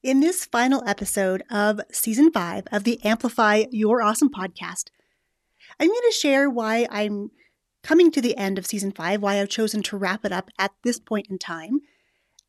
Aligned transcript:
In 0.00 0.20
this 0.20 0.44
final 0.44 0.84
episode 0.86 1.42
of 1.50 1.80
season 1.90 2.30
five 2.30 2.68
of 2.70 2.84
the 2.84 3.04
Amplify 3.04 3.64
Your 3.72 4.00
Awesome 4.00 4.30
podcast, 4.30 4.90
I'm 5.80 5.88
going 5.88 6.00
to 6.08 6.16
share 6.16 6.48
why 6.48 6.86
I'm 6.88 7.32
coming 7.82 8.12
to 8.12 8.20
the 8.20 8.36
end 8.36 8.58
of 8.58 8.66
season 8.66 8.92
five, 8.92 9.20
why 9.20 9.40
I've 9.40 9.48
chosen 9.48 9.82
to 9.82 9.96
wrap 9.96 10.24
it 10.24 10.30
up 10.30 10.50
at 10.56 10.70
this 10.84 11.00
point 11.00 11.26
in 11.28 11.36
time. 11.36 11.80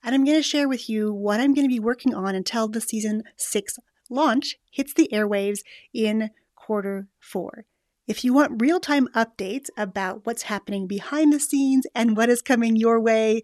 And 0.04 0.14
I'm 0.14 0.26
going 0.26 0.38
to 0.38 0.44
share 0.44 0.70
with 0.70 0.92
you 0.92 1.12
what 1.12 1.40
I'm 1.40 1.56
going 1.56 1.68
to 1.68 1.74
be 1.74 1.80
working 1.80 2.14
on 2.14 2.36
until 2.36 2.68
the 2.68 2.80
season 2.80 3.24
six 3.36 3.80
launch 4.12 4.58
hits 4.70 4.94
the 4.94 5.10
airwaves 5.12 5.62
in 5.92 6.30
quarter 6.56 7.08
four. 7.20 7.66
If 8.06 8.24
you 8.24 8.32
want 8.32 8.62
real 8.62 8.80
time 8.80 9.08
updates 9.16 9.70
about 9.76 10.24
what's 10.24 10.44
happening 10.44 10.86
behind 10.86 11.34
the 11.34 11.40
scenes 11.40 11.88
and 11.96 12.16
what 12.16 12.30
is 12.30 12.44
coming 12.44 12.76
your 12.76 13.00
way, 13.00 13.42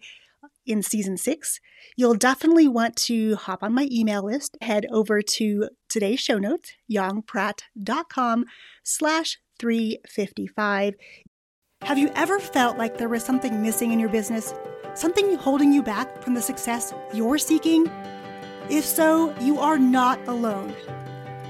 in 0.66 0.82
season 0.82 1.16
six, 1.16 1.60
you'll 1.96 2.14
definitely 2.14 2.68
want 2.68 2.96
to 2.96 3.36
hop 3.36 3.62
on 3.62 3.74
my 3.74 3.88
email 3.90 4.24
list. 4.24 4.56
Head 4.60 4.86
over 4.90 5.22
to 5.22 5.68
today's 5.88 6.20
show 6.20 6.38
notes, 6.38 6.72
yongpratt.com 6.90 8.44
slash 8.82 9.38
355. 9.58 10.94
Have 11.82 11.98
you 11.98 12.10
ever 12.14 12.38
felt 12.40 12.78
like 12.78 12.98
there 12.98 13.08
was 13.08 13.24
something 13.24 13.62
missing 13.62 13.92
in 13.92 14.00
your 14.00 14.08
business? 14.08 14.54
Something 14.94 15.36
holding 15.36 15.72
you 15.72 15.82
back 15.82 16.22
from 16.22 16.34
the 16.34 16.42
success 16.42 16.94
you're 17.12 17.38
seeking? 17.38 17.90
If 18.68 18.84
so, 18.84 19.34
you 19.40 19.58
are 19.60 19.78
not 19.78 20.18
alone. 20.26 20.74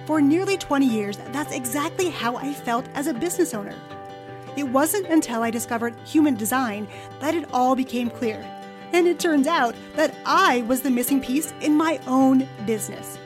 For 0.06 0.20
nearly 0.20 0.56
20 0.56 0.86
years, 0.86 1.16
that's 1.32 1.52
exactly 1.52 2.10
how 2.10 2.36
I 2.36 2.52
felt 2.52 2.86
as 2.94 3.06
a 3.06 3.14
business 3.14 3.54
owner. 3.54 3.74
It 4.56 4.64
wasn't 4.64 5.06
until 5.06 5.42
I 5.42 5.50
discovered 5.50 5.94
human 6.04 6.34
design 6.34 6.88
that 7.20 7.34
it 7.34 7.48
all 7.52 7.74
became 7.74 8.10
clear. 8.10 8.44
And 8.92 9.06
it 9.06 9.18
turns 9.18 9.46
out 9.46 9.74
that 9.94 10.14
I 10.24 10.62
was 10.62 10.82
the 10.82 10.90
missing 10.90 11.20
piece 11.20 11.52
in 11.60 11.74
my 11.74 12.00
own 12.06 12.48
business. 12.66 13.18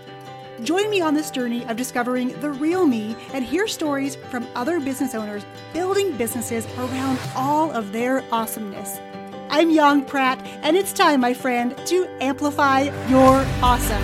Join 0.62 0.90
me 0.90 1.00
on 1.00 1.14
this 1.14 1.30
journey 1.30 1.64
of 1.66 1.76
discovering 1.76 2.38
the 2.40 2.50
real 2.50 2.86
me 2.86 3.16
and 3.32 3.44
hear 3.44 3.66
stories 3.66 4.16
from 4.16 4.46
other 4.54 4.78
business 4.78 5.14
owners 5.14 5.44
building 5.72 6.16
businesses 6.16 6.66
around 6.76 7.18
all 7.34 7.70
of 7.70 7.92
their 7.92 8.22
awesomeness. 8.30 9.00
I'm 9.48 9.70
Yong 9.70 10.04
Pratt, 10.04 10.40
and 10.62 10.76
it's 10.76 10.92
time, 10.92 11.20
my 11.20 11.34
friend, 11.34 11.74
to 11.86 12.06
amplify 12.20 12.82
your 13.08 13.46
awesome. 13.62 14.02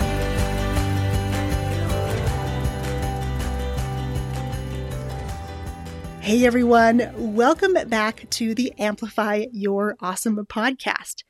Hey 6.19 6.45
everyone, 6.45 7.09
welcome 7.15 7.77
back 7.87 8.29
to 8.31 8.53
the 8.53 8.73
Amplify 8.77 9.45
Your 9.53 9.95
Awesome 10.01 10.45
podcast. 10.45 11.23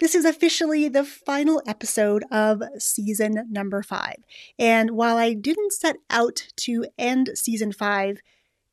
This 0.00 0.16
is 0.16 0.24
officially 0.24 0.88
the 0.88 1.04
final 1.04 1.62
episode 1.68 2.24
of 2.32 2.62
season 2.78 3.46
number 3.48 3.80
five. 3.80 4.16
And 4.58 4.90
while 4.90 5.16
I 5.16 5.34
didn't 5.34 5.72
set 5.72 5.96
out 6.10 6.48
to 6.56 6.86
end 6.98 7.30
season 7.34 7.70
five 7.70 8.20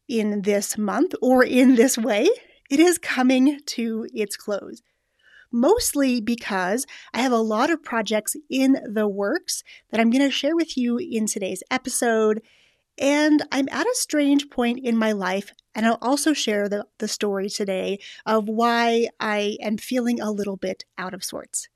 in 0.08 0.42
this 0.42 0.80
month 0.80 1.14
or 1.22 1.44
in 1.44 1.76
this 1.76 1.96
way, 1.96 2.28
it 2.72 2.80
is 2.80 2.98
coming 2.98 3.60
to 3.68 4.08
its 4.12 4.36
close. 4.36 4.82
Mostly 5.52 6.22
because 6.22 6.88
I 7.14 7.22
have 7.22 7.34
a 7.34 7.38
lot 7.38 7.70
of 7.70 7.84
projects 7.84 8.36
in 8.50 8.78
the 8.92 9.08
works 9.08 9.64
that 9.92 10.02
I'm 10.02 10.10
going 10.10 10.26
to 10.26 10.32
share 10.32 10.56
with 10.56 10.76
you 10.76 10.98
in 10.98 11.28
today's 11.28 11.62
episode 11.70 12.42
and 13.02 13.42
I'm 13.52 13.68
at 13.72 13.88
a 13.88 13.96
strange 13.96 14.50
point 14.52 14.80
in 14.86 14.96
my 14.96 15.12
life, 15.12 15.52
and 15.74 15.86
I'll 15.88 15.98
also 16.02 16.34
share 16.34 16.70
the, 16.70 16.86
the 17.00 17.08
story 17.08 17.50
today 17.50 18.00
of 18.28 18.48
why 18.48 19.10
I 19.20 19.58
am 19.62 19.78
feeling 19.78 20.22
a 20.22 20.32
little 20.32 20.56
bit 20.56 20.86
out 21.00 21.16
of 21.16 21.24
sorts. 21.24 21.68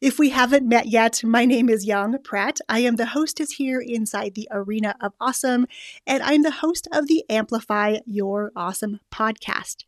If 0.00 0.18
we 0.18 0.30
haven't 0.30 0.68
met 0.68 0.86
yet, 0.86 1.22
my 1.22 1.44
name 1.44 1.68
is 1.68 1.86
Yong 1.86 2.18
Pratt. 2.24 2.58
I 2.68 2.80
am 2.80 2.96
the 2.96 3.06
hostess 3.06 3.52
here 3.52 3.80
inside 3.80 4.34
the 4.34 4.48
Arena 4.50 4.96
of 5.00 5.12
Awesome, 5.20 5.66
and 6.06 6.22
I'm 6.22 6.42
the 6.42 6.50
host 6.50 6.88
of 6.92 7.06
the 7.06 7.24
Amplify 7.30 7.98
Your 8.04 8.50
Awesome 8.56 8.98
podcast. 9.12 9.84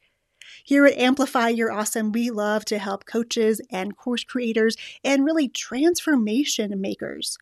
Here 0.64 0.86
at 0.86 0.96
Amplify 0.98 1.48
Your 1.48 1.72
Awesome, 1.72 2.12
we 2.12 2.30
love 2.30 2.64
to 2.66 2.78
help 2.78 3.06
coaches 3.06 3.60
and 3.72 3.96
course 3.96 4.22
creators 4.22 4.76
and 5.02 5.24
really 5.24 5.48
transformation 5.48 6.80
makers 6.80 7.38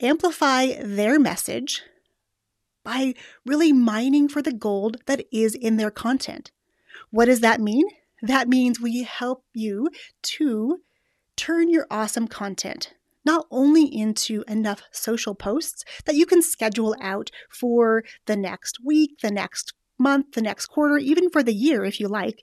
amplify 0.00 0.72
their 0.82 1.18
message 1.18 1.82
by 2.84 3.14
really 3.44 3.72
mining 3.72 4.28
for 4.28 4.42
the 4.42 4.52
gold 4.52 4.98
that 5.06 5.24
is 5.32 5.54
in 5.54 5.76
their 5.76 5.90
content. 5.90 6.50
What 7.10 7.26
does 7.26 7.40
that 7.40 7.60
mean? 7.60 7.86
That 8.22 8.48
means 8.48 8.80
we 8.80 9.02
help 9.02 9.44
you 9.52 9.90
to 10.22 10.78
turn 11.36 11.70
your 11.70 11.86
awesome 11.90 12.28
content 12.28 12.94
not 13.24 13.46
only 13.50 13.84
into 13.84 14.44
enough 14.48 14.82
social 14.90 15.34
posts 15.34 15.84
that 16.04 16.14
you 16.14 16.26
can 16.26 16.42
schedule 16.42 16.96
out 17.00 17.30
for 17.50 18.02
the 18.26 18.36
next 18.36 18.78
week, 18.84 19.18
the 19.20 19.30
next 19.30 19.74
month, 19.98 20.32
the 20.32 20.42
next 20.42 20.66
quarter, 20.66 20.96
even 20.96 21.28
for 21.30 21.42
the 21.42 21.54
year 21.54 21.84
if 21.84 22.00
you 22.00 22.08
like, 22.08 22.42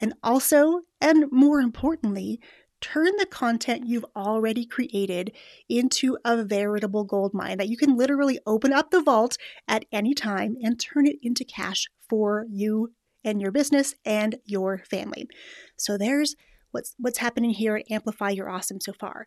and 0.00 0.14
also, 0.22 0.80
and 1.00 1.30
more 1.30 1.60
importantly, 1.60 2.40
turn 2.80 3.12
the 3.18 3.26
content 3.26 3.86
you've 3.86 4.04
already 4.16 4.64
created 4.64 5.32
into 5.68 6.16
a 6.24 6.42
veritable 6.42 7.04
gold 7.04 7.34
mine 7.34 7.58
that 7.58 7.68
you 7.68 7.76
can 7.76 7.96
literally 7.96 8.38
open 8.46 8.72
up 8.72 8.90
the 8.90 9.02
vault 9.02 9.36
at 9.68 9.84
any 9.92 10.14
time 10.14 10.56
and 10.62 10.80
turn 10.80 11.06
it 11.06 11.16
into 11.22 11.44
cash 11.44 11.86
for 12.08 12.46
you 12.50 12.92
and 13.24 13.40
your 13.40 13.52
business 13.52 13.94
and 14.04 14.36
your 14.44 14.78
family. 14.78 15.28
So 15.76 15.96
there's 15.96 16.36
what's 16.70 16.94
what's 16.98 17.18
happening 17.18 17.50
here 17.50 17.76
at 17.76 17.90
Amplify 17.90 18.30
Your 18.30 18.48
Awesome 18.48 18.80
so 18.80 18.92
far. 18.92 19.26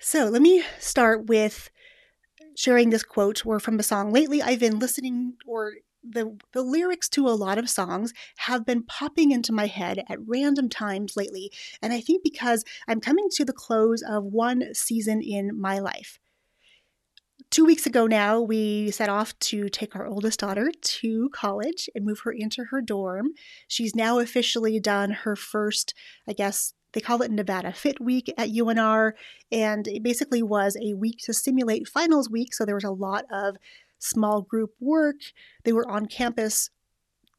So 0.00 0.26
let 0.26 0.42
me 0.42 0.64
start 0.78 1.26
with 1.26 1.70
sharing 2.56 2.90
this 2.90 3.02
quote 3.02 3.44
or 3.44 3.60
from 3.60 3.78
a 3.78 3.82
song. 3.82 4.12
Lately 4.12 4.42
I've 4.42 4.60
been 4.60 4.78
listening 4.78 5.34
or 5.46 5.74
the, 6.02 6.38
the 6.52 6.62
lyrics 6.62 7.08
to 7.10 7.28
a 7.28 7.30
lot 7.30 7.58
of 7.58 7.70
songs 7.70 8.12
have 8.38 8.64
been 8.64 8.82
popping 8.82 9.30
into 9.30 9.52
my 9.52 9.66
head 9.66 10.04
at 10.08 10.18
random 10.26 10.68
times 10.68 11.16
lately. 11.16 11.50
And 11.82 11.92
I 11.92 12.00
think 12.00 12.22
because 12.22 12.64
I'm 12.86 13.00
coming 13.00 13.28
to 13.32 13.44
the 13.44 13.52
close 13.52 14.02
of 14.02 14.24
one 14.24 14.74
season 14.74 15.22
in 15.22 15.58
my 15.58 15.78
life. 15.78 16.18
Two 17.50 17.64
weeks 17.64 17.86
ago 17.86 18.06
now, 18.06 18.40
we 18.40 18.90
set 18.90 19.08
off 19.08 19.38
to 19.38 19.70
take 19.70 19.96
our 19.96 20.06
oldest 20.06 20.40
daughter 20.40 20.70
to 20.80 21.30
college 21.30 21.88
and 21.94 22.04
move 22.04 22.20
her 22.20 22.32
into 22.32 22.64
her 22.64 22.82
dorm. 22.82 23.28
She's 23.68 23.96
now 23.96 24.18
officially 24.18 24.78
done 24.80 25.10
her 25.10 25.34
first, 25.34 25.94
I 26.28 26.34
guess, 26.34 26.74
they 26.92 27.00
call 27.00 27.22
it 27.22 27.30
Nevada 27.30 27.72
Fit 27.72 28.00
Week 28.00 28.32
at 28.38 28.48
UNR. 28.48 29.12
And 29.52 29.86
it 29.86 30.02
basically 30.02 30.42
was 30.42 30.76
a 30.76 30.94
week 30.94 31.18
to 31.24 31.34
simulate 31.34 31.88
finals 31.88 32.30
week. 32.30 32.54
So 32.54 32.64
there 32.64 32.74
was 32.74 32.84
a 32.84 32.90
lot 32.90 33.24
of 33.30 33.56
small 33.98 34.42
group 34.42 34.70
work. 34.80 35.16
They 35.64 35.72
were 35.72 35.88
on 35.88 36.06
campus 36.06 36.70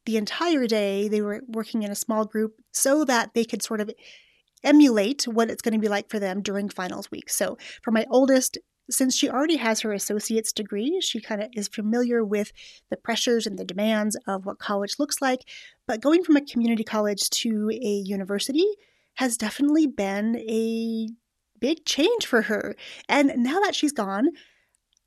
the 0.06 0.16
entire 0.16 0.66
day. 0.66 1.08
They 1.08 1.20
were 1.20 1.42
working 1.46 1.82
in 1.82 1.90
a 1.90 1.96
small 1.96 2.24
group 2.24 2.54
so 2.72 3.04
that 3.04 3.34
they 3.34 3.44
could 3.44 3.62
sort 3.62 3.80
of 3.80 3.90
emulate 4.62 5.24
what 5.24 5.50
it's 5.50 5.62
going 5.62 5.74
to 5.74 5.80
be 5.80 5.88
like 5.88 6.10
for 6.10 6.18
them 6.18 6.42
during 6.42 6.68
finals 6.68 7.10
week. 7.10 7.30
So, 7.30 7.56
for 7.82 7.90
my 7.90 8.06
oldest, 8.10 8.58
since 8.90 9.16
she 9.16 9.30
already 9.30 9.56
has 9.56 9.80
her 9.80 9.92
associate's 9.92 10.52
degree, 10.52 11.00
she 11.00 11.20
kind 11.20 11.42
of 11.42 11.48
is 11.54 11.68
familiar 11.68 12.24
with 12.24 12.52
the 12.90 12.96
pressures 12.96 13.46
and 13.46 13.58
the 13.58 13.64
demands 13.64 14.16
of 14.26 14.44
what 14.44 14.58
college 14.58 14.96
looks 14.98 15.20
like. 15.20 15.40
But 15.86 16.00
going 16.00 16.24
from 16.24 16.36
a 16.36 16.44
community 16.44 16.84
college 16.84 17.30
to 17.30 17.70
a 17.70 18.02
university 18.04 18.66
has 19.14 19.36
definitely 19.36 19.86
been 19.86 20.36
a 20.36 21.08
big 21.60 21.84
change 21.84 22.26
for 22.26 22.42
her. 22.42 22.74
And 23.08 23.32
now 23.36 23.60
that 23.60 23.74
she's 23.74 23.92
gone, 23.92 24.28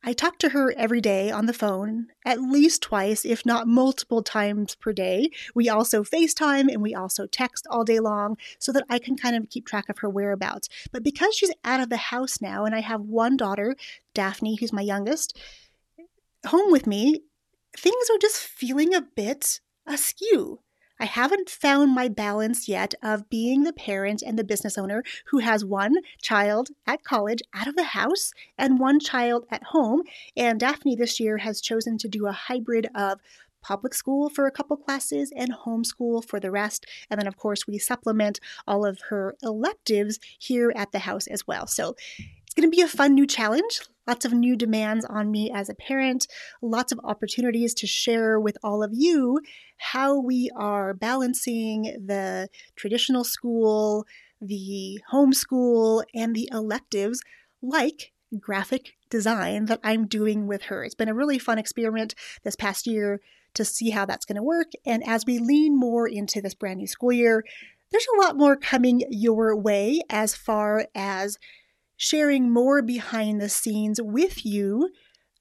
I 0.05 0.11
talk 0.11 0.37
to 0.39 0.49
her 0.49 0.73
every 0.75 0.99
day 0.99 1.31
on 1.31 1.45
the 1.45 1.53
phone, 1.53 2.07
at 2.25 2.41
least 2.41 2.81
twice, 2.81 3.23
if 3.23 3.45
not 3.45 3.67
multiple 3.67 4.21
times 4.21 4.75
per 4.75 4.91
day. 4.91 5.29
We 5.55 5.69
also 5.69 6.03
FaceTime 6.03 6.69
and 6.69 6.81
we 6.81 6.93
also 6.93 7.25
text 7.25 7.65
all 7.69 7.85
day 7.85 8.01
long 8.01 8.35
so 8.59 8.73
that 8.73 8.83
I 8.89 8.99
can 8.99 9.15
kind 9.15 9.33
of 9.35 9.49
keep 9.49 9.65
track 9.65 9.87
of 9.87 9.99
her 9.99 10.09
whereabouts. 10.09 10.67
But 10.91 11.03
because 11.03 11.35
she's 11.35 11.53
out 11.63 11.79
of 11.79 11.89
the 11.89 11.95
house 11.95 12.41
now 12.41 12.65
and 12.65 12.75
I 12.75 12.81
have 12.81 13.01
one 13.01 13.37
daughter, 13.37 13.77
Daphne, 14.13 14.55
who's 14.55 14.73
my 14.73 14.81
youngest, 14.81 15.37
home 16.45 16.69
with 16.69 16.85
me, 16.85 17.21
things 17.77 18.09
are 18.11 18.19
just 18.19 18.41
feeling 18.41 18.93
a 18.93 19.01
bit 19.01 19.61
askew. 19.87 20.59
I 20.99 21.05
haven't 21.05 21.49
found 21.49 21.93
my 21.93 22.07
balance 22.07 22.67
yet 22.67 22.93
of 23.01 23.29
being 23.29 23.63
the 23.63 23.73
parent 23.73 24.21
and 24.21 24.37
the 24.37 24.43
business 24.43 24.77
owner 24.77 25.03
who 25.27 25.39
has 25.39 25.65
one 25.65 25.95
child 26.21 26.69
at 26.85 27.03
college 27.03 27.41
out 27.53 27.67
of 27.67 27.75
the 27.75 27.83
house 27.83 28.31
and 28.57 28.79
one 28.79 28.99
child 28.99 29.45
at 29.49 29.63
home. 29.63 30.03
And 30.37 30.59
Daphne 30.59 30.95
this 30.95 31.19
year 31.19 31.39
has 31.39 31.61
chosen 31.61 31.97
to 31.99 32.07
do 32.07 32.27
a 32.27 32.31
hybrid 32.31 32.87
of 32.95 33.19
public 33.63 33.93
school 33.93 34.29
for 34.29 34.45
a 34.45 34.51
couple 34.51 34.77
classes 34.77 35.31
and 35.35 35.53
homeschool 35.65 36.23
for 36.23 36.39
the 36.39 36.51
rest. 36.51 36.85
And 37.09 37.19
then, 37.19 37.27
of 37.27 37.37
course, 37.37 37.65
we 37.65 37.79
supplement 37.79 38.39
all 38.67 38.85
of 38.85 38.99
her 39.09 39.35
electives 39.41 40.19
here 40.37 40.71
at 40.75 40.91
the 40.91 40.99
house 40.99 41.27
as 41.27 41.47
well. 41.47 41.65
So 41.65 41.95
it's 42.53 42.61
going 42.61 42.69
to 42.69 42.75
be 42.75 42.83
a 42.83 42.87
fun 42.87 43.15
new 43.15 43.25
challenge 43.25 43.81
lots 44.07 44.25
of 44.25 44.33
new 44.33 44.55
demands 44.55 45.05
on 45.05 45.31
me 45.31 45.51
as 45.53 45.69
a 45.69 45.75
parent, 45.75 46.27
lots 46.61 46.91
of 46.91 46.99
opportunities 47.03 47.73
to 47.73 47.87
share 47.87 48.39
with 48.39 48.57
all 48.63 48.83
of 48.83 48.91
you 48.93 49.39
how 49.77 50.19
we 50.19 50.49
are 50.55 50.93
balancing 50.93 51.83
the 52.05 52.49
traditional 52.75 53.23
school, 53.23 54.05
the 54.41 54.99
homeschool, 55.11 56.03
and 56.13 56.35
the 56.35 56.49
electives 56.51 57.21
like 57.61 58.11
graphic 58.39 58.93
design 59.09 59.65
that 59.65 59.79
I'm 59.83 60.07
doing 60.07 60.47
with 60.47 60.63
her. 60.63 60.83
It's 60.83 60.95
been 60.95 61.09
a 61.09 61.13
really 61.13 61.39
fun 61.39 61.57
experiment 61.57 62.15
this 62.43 62.55
past 62.55 62.87
year 62.87 63.21
to 63.53 63.63
see 63.63 63.91
how 63.91 64.05
that's 64.05 64.25
going 64.25 64.35
to 64.35 64.43
work. 64.43 64.71
And 64.85 65.07
as 65.07 65.25
we 65.25 65.37
lean 65.37 65.77
more 65.77 66.07
into 66.07 66.41
this 66.41 66.55
brand 66.55 66.79
new 66.79 66.87
school 66.87 67.11
year, 67.11 67.43
there's 67.91 68.07
a 68.17 68.21
lot 68.21 68.35
more 68.35 68.57
coming 68.57 69.03
your 69.09 69.55
way 69.55 70.01
as 70.09 70.35
far 70.35 70.87
as 70.95 71.37
sharing 71.97 72.51
more 72.51 72.81
behind 72.81 73.39
the 73.39 73.49
scenes 73.49 73.99
with 74.01 74.45
you 74.45 74.89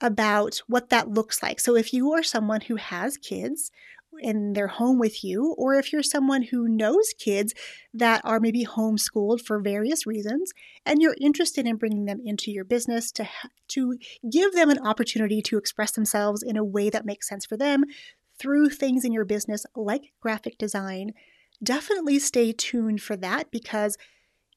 about 0.00 0.60
what 0.66 0.90
that 0.90 1.08
looks 1.08 1.42
like. 1.42 1.60
So, 1.60 1.76
if 1.76 1.92
you 1.92 2.12
are 2.12 2.22
someone 2.22 2.62
who 2.62 2.76
has 2.76 3.16
kids 3.16 3.70
and 4.22 4.54
they're 4.54 4.66
home 4.66 4.98
with 4.98 5.24
you, 5.24 5.54
or 5.56 5.74
if 5.74 5.92
you're 5.92 6.02
someone 6.02 6.42
who 6.42 6.68
knows 6.68 7.14
kids 7.18 7.54
that 7.94 8.20
are 8.24 8.40
maybe 8.40 8.64
homeschooled 8.64 9.40
for 9.40 9.58
various 9.58 10.06
reasons, 10.06 10.52
and 10.84 11.00
you're 11.00 11.16
interested 11.20 11.66
in 11.66 11.76
bringing 11.76 12.04
them 12.04 12.20
into 12.24 12.50
your 12.50 12.64
business 12.64 13.10
to, 13.12 13.28
to 13.68 13.96
give 14.30 14.52
them 14.52 14.68
an 14.68 14.78
opportunity 14.86 15.40
to 15.42 15.56
express 15.56 15.92
themselves 15.92 16.42
in 16.42 16.56
a 16.56 16.64
way 16.64 16.90
that 16.90 17.06
makes 17.06 17.28
sense 17.28 17.46
for 17.46 17.56
them 17.56 17.84
through 18.38 18.68
things 18.68 19.04
in 19.04 19.12
your 19.12 19.24
business 19.24 19.64
like 19.76 20.12
graphic 20.20 20.58
design, 20.58 21.12
definitely 21.62 22.18
stay 22.18 22.52
tuned 22.52 23.00
for 23.00 23.16
that 23.16 23.50
because 23.50 23.96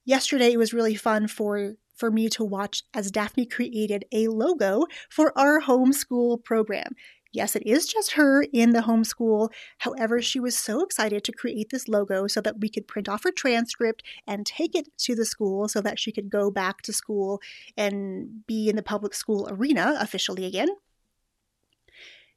yesterday 0.03 0.51
it 0.51 0.57
was 0.57 0.73
really 0.73 0.95
fun 0.95 1.27
for 1.27 1.75
for 1.95 2.11
me 2.11 2.29
to 2.29 2.43
watch 2.43 2.83
as 2.93 3.11
Daphne 3.11 3.45
created 3.45 4.05
a 4.11 4.27
logo 4.27 4.85
for 5.09 5.37
our 5.37 5.61
homeschool 5.61 6.43
program. 6.43 6.93
Yes, 7.35 7.53
it 7.53 7.67
is 7.67 7.85
just 7.85 8.13
her 8.13 8.43
in 8.53 8.69
the 8.69 8.79
homeschool. 8.79 9.49
However, 9.79 10.21
she 10.21 10.39
was 10.39 10.57
so 10.57 10.81
excited 10.81 11.25
to 11.25 11.33
create 11.33 11.69
this 11.69 11.89
logo 11.89 12.27
so 12.27 12.39
that 12.39 12.61
we 12.61 12.69
could 12.69 12.87
print 12.87 13.09
off 13.09 13.25
her 13.25 13.31
transcript 13.31 14.03
and 14.25 14.45
take 14.45 14.73
it 14.73 14.87
to 14.99 15.15
the 15.15 15.25
school 15.25 15.67
so 15.67 15.81
that 15.81 15.99
she 15.99 16.13
could 16.13 16.29
go 16.29 16.49
back 16.49 16.81
to 16.83 16.93
school 16.93 17.41
and 17.75 18.45
be 18.47 18.69
in 18.69 18.77
the 18.77 18.81
public 18.81 19.13
school 19.13 19.49
arena 19.51 19.97
officially 19.99 20.45
again. 20.45 20.69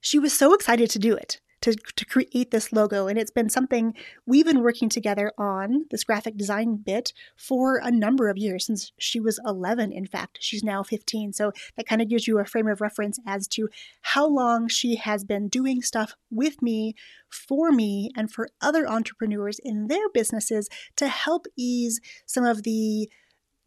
She 0.00 0.18
was 0.18 0.32
so 0.32 0.52
excited 0.52 0.90
to 0.90 0.98
do 0.98 1.14
it 1.14 1.40
to, 1.60 1.74
to 1.74 2.04
create 2.04 2.50
this 2.50 2.72
logo. 2.72 3.06
And 3.06 3.18
it's 3.18 3.30
been 3.30 3.48
something 3.48 3.94
we've 4.26 4.44
been 4.44 4.62
working 4.62 4.88
together 4.88 5.32
on, 5.38 5.86
this 5.90 6.04
graphic 6.04 6.36
design 6.36 6.76
bit, 6.76 7.12
for 7.36 7.78
a 7.82 7.90
number 7.90 8.28
of 8.28 8.36
years, 8.36 8.66
since 8.66 8.92
she 8.98 9.20
was 9.20 9.40
11, 9.44 9.92
in 9.92 10.06
fact. 10.06 10.38
She's 10.40 10.62
now 10.62 10.82
15. 10.82 11.32
So 11.32 11.52
that 11.76 11.86
kind 11.86 12.02
of 12.02 12.08
gives 12.08 12.26
you 12.26 12.38
a 12.38 12.44
frame 12.44 12.68
of 12.68 12.80
reference 12.80 13.18
as 13.26 13.48
to 13.48 13.68
how 14.02 14.26
long 14.26 14.68
she 14.68 14.96
has 14.96 15.24
been 15.24 15.48
doing 15.48 15.82
stuff 15.82 16.14
with 16.30 16.62
me, 16.62 16.94
for 17.28 17.72
me, 17.72 18.10
and 18.16 18.30
for 18.30 18.48
other 18.60 18.88
entrepreneurs 18.88 19.58
in 19.62 19.88
their 19.88 20.08
businesses 20.08 20.68
to 20.96 21.08
help 21.08 21.46
ease 21.56 22.00
some 22.26 22.44
of 22.44 22.62
the 22.62 23.08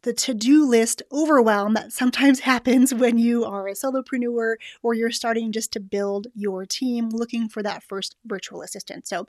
the 0.02 0.12
to 0.12 0.34
do 0.34 0.66
list 0.66 1.02
overwhelm 1.12 1.74
that 1.74 1.92
sometimes 1.92 2.40
happens 2.50 2.92
when 2.92 3.18
you 3.18 3.44
are 3.44 3.68
a 3.68 3.72
solopreneur 3.72 4.54
or 4.82 4.94
you're 4.94 5.10
starting 5.10 5.52
just 5.52 5.72
to 5.72 5.80
build 5.80 6.26
your 6.34 6.66
team 6.66 7.08
looking 7.10 7.48
for 7.48 7.62
that 7.62 7.82
first 7.82 8.16
virtual 8.24 8.62
assistant. 8.62 9.06
So, 9.06 9.26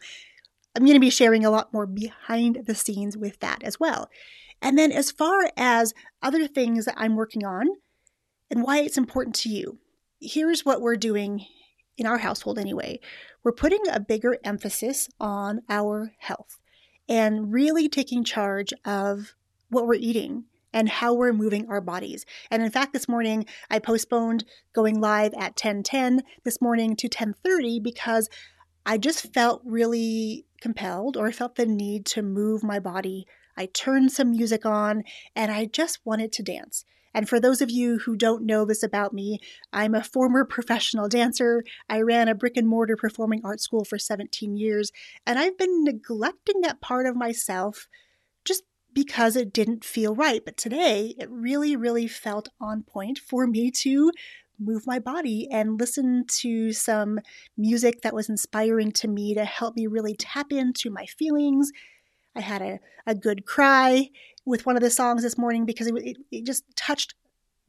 I'm 0.75 0.85
going 0.85 0.95
to 0.95 0.99
be 0.99 1.11
sharing 1.11 1.45
a 1.45 1.51
lot 1.51 1.71
more 1.71 1.85
behind 1.85 2.63
the 2.65 2.73
scenes 2.73 3.15
with 3.15 3.39
that 3.41 3.61
as 3.61 3.79
well. 3.79 4.09
And 4.59 4.77
then, 4.77 4.91
as 4.91 5.11
far 5.11 5.51
as 5.55 5.93
other 6.21 6.47
things 6.47 6.85
that 6.85 6.95
I'm 6.97 7.15
working 7.15 7.45
on 7.45 7.67
and 8.49 8.63
why 8.63 8.79
it's 8.79 8.97
important 8.97 9.35
to 9.35 9.49
you, 9.49 9.77
here's 10.19 10.65
what 10.65 10.81
we're 10.81 10.95
doing 10.95 11.45
in 11.97 12.07
our 12.07 12.19
household 12.19 12.57
anyway. 12.57 12.99
We're 13.43 13.51
putting 13.51 13.81
a 13.91 13.99
bigger 13.99 14.37
emphasis 14.43 15.09
on 15.19 15.61
our 15.69 16.13
health 16.19 16.59
and 17.07 17.51
really 17.51 17.89
taking 17.89 18.23
charge 18.23 18.73
of 18.85 19.35
what 19.69 19.85
we're 19.85 19.95
eating 19.95 20.45
and 20.73 20.89
how 20.89 21.13
we're 21.13 21.33
moving 21.33 21.69
our 21.69 21.81
bodies. 21.81 22.25
And 22.49 22.61
in 22.61 22.71
fact, 22.71 22.93
this 22.93 23.07
morning 23.07 23.45
I 23.69 23.79
postponed 23.79 24.43
going 24.73 24.99
live 24.99 25.33
at 25.35 25.55
10:10 25.55 26.21
this 26.43 26.61
morning 26.61 26.95
to 26.97 27.07
10:30 27.07 27.79
because 27.79 28.29
I 28.85 28.97
just 28.97 29.33
felt 29.33 29.61
really 29.63 30.45
compelled 30.59 31.15
or 31.15 31.27
I 31.27 31.31
felt 31.31 31.55
the 31.55 31.65
need 31.65 32.05
to 32.07 32.21
move 32.21 32.63
my 32.63 32.79
body. 32.79 33.25
I 33.55 33.67
turned 33.67 34.11
some 34.11 34.31
music 34.31 34.65
on 34.65 35.03
and 35.35 35.51
I 35.51 35.65
just 35.65 35.99
wanted 36.05 36.31
to 36.33 36.43
dance. 36.43 36.85
And 37.13 37.29
for 37.29 37.39
those 37.39 37.61
of 37.61 37.69
you 37.69 37.99
who 37.99 38.15
don't 38.15 38.45
know 38.45 38.65
this 38.65 38.81
about 38.81 39.13
me, 39.13 39.39
I'm 39.71 39.93
a 39.93 40.03
former 40.03 40.45
professional 40.45 41.07
dancer. 41.07 41.63
I 41.87 42.01
ran 42.01 42.27
a 42.27 42.35
brick 42.35 42.57
and 42.57 42.67
mortar 42.67 42.97
performing 42.97 43.41
arts 43.43 43.63
school 43.63 43.85
for 43.85 43.99
17 43.99 44.57
years, 44.57 44.91
and 45.25 45.37
I've 45.37 45.57
been 45.57 45.83
neglecting 45.83 46.61
that 46.61 46.81
part 46.81 47.05
of 47.05 47.15
myself 47.15 47.87
because 48.93 49.35
it 49.35 49.53
didn't 49.53 49.83
feel 49.83 50.15
right. 50.15 50.43
But 50.43 50.57
today, 50.57 51.15
it 51.17 51.29
really, 51.29 51.75
really 51.75 52.07
felt 52.07 52.49
on 52.59 52.83
point 52.83 53.19
for 53.19 53.47
me 53.47 53.71
to 53.71 54.11
move 54.59 54.85
my 54.85 54.99
body 54.99 55.47
and 55.51 55.79
listen 55.79 56.25
to 56.27 56.71
some 56.71 57.19
music 57.57 58.01
that 58.01 58.13
was 58.13 58.29
inspiring 58.29 58.91
to 58.91 59.07
me 59.07 59.33
to 59.33 59.45
help 59.45 59.75
me 59.75 59.87
really 59.87 60.15
tap 60.15 60.51
into 60.51 60.89
my 60.89 61.05
feelings. 61.05 61.71
I 62.35 62.41
had 62.41 62.61
a, 62.61 62.79
a 63.05 63.15
good 63.15 63.45
cry 63.45 64.09
with 64.45 64.65
one 64.65 64.75
of 64.75 64.83
the 64.83 64.89
songs 64.89 65.23
this 65.23 65.37
morning 65.37 65.65
because 65.65 65.87
it, 65.87 65.93
it, 65.97 66.17
it 66.31 66.45
just 66.45 66.63
touched 66.75 67.15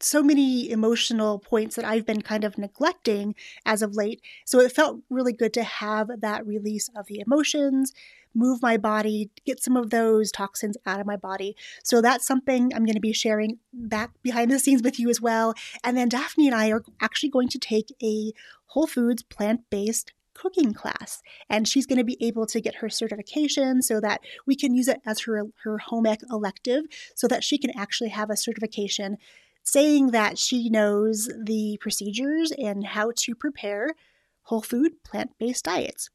so 0.05 0.23
many 0.23 0.71
emotional 0.71 1.39
points 1.39 1.77
that 1.77 1.85
I've 1.85 2.07
been 2.07 2.23
kind 2.23 2.45
of 2.45 2.59
neglecting 2.59 3.35
as 3.65 3.83
of 3.83 3.95
late. 3.95 4.21
So 4.45 4.61
it 4.61 4.73
felt 4.73 5.01
really 5.11 5.33
good 5.33 5.53
to 5.55 5.65
have 5.65 6.09
that 6.21 6.47
release 6.47 6.91
of 6.97 7.07
the 7.07 7.23
emotions, 7.27 7.93
move 8.35 8.61
my 8.61 8.77
body, 8.77 9.31
get 9.47 9.63
some 9.63 9.77
of 9.77 9.91
those 9.91 10.31
toxins 10.31 10.77
out 10.87 11.01
of 11.01 11.07
my 11.07 11.17
body. 11.17 11.57
So 11.83 12.01
that's 12.01 12.27
something 12.27 12.73
I'm 12.75 12.85
going 12.85 12.95
to 12.95 13.01
be 13.01 13.13
sharing 13.13 13.59
back 13.73 14.11
behind 14.23 14.51
the 14.51 14.59
scenes 14.59 14.83
with 14.83 14.99
you 14.99 15.09
as 15.09 15.21
well. 15.21 15.55
And 15.83 15.97
then 15.97 16.09
Daphne 16.09 16.47
and 16.47 16.55
I 16.55 16.71
are 16.71 16.83
actually 17.01 17.31
going 17.31 17.49
to 17.49 17.59
take 17.59 17.95
a 18.03 18.33
Whole 18.67 18.87
Foods 18.87 19.23
plant 19.23 19.63
based 19.71 20.13
cooking 20.35 20.75
class 20.75 21.23
and 21.49 21.69
she's 21.69 21.87
going 21.87 21.99
to 21.99 22.05
be 22.05 22.17
able 22.21 22.45
to 22.45 22.61
get 22.61 22.77
her 22.77 22.89
certification 22.89 23.81
so 23.81 24.01
that 24.01 24.21
we 24.47 24.57
can 24.57 24.75
use 24.75 24.89
it 24.89 25.01
as 25.07 25.21
her 25.21 25.45
her 25.63 25.79
home 25.79 26.07
ec 26.07 26.21
elective 26.29 26.85
so 27.15 27.29
that 27.29 27.45
she 27.45 27.57
can 27.57 27.71
actually 27.79 28.11
have 28.11 28.31
a 28.31 28.37
certification 28.37 29.17
saying 29.65 30.13
that 30.13 30.39
she 30.39 30.69
knows 30.71 31.29
the 31.43 31.77
procedures 31.81 32.53
and 32.53 32.87
how 32.87 33.11
to 33.17 33.35
prepare 33.35 33.95
whole 34.43 34.63
food 34.63 35.03
plant-based 35.03 35.65
diets 35.65 36.11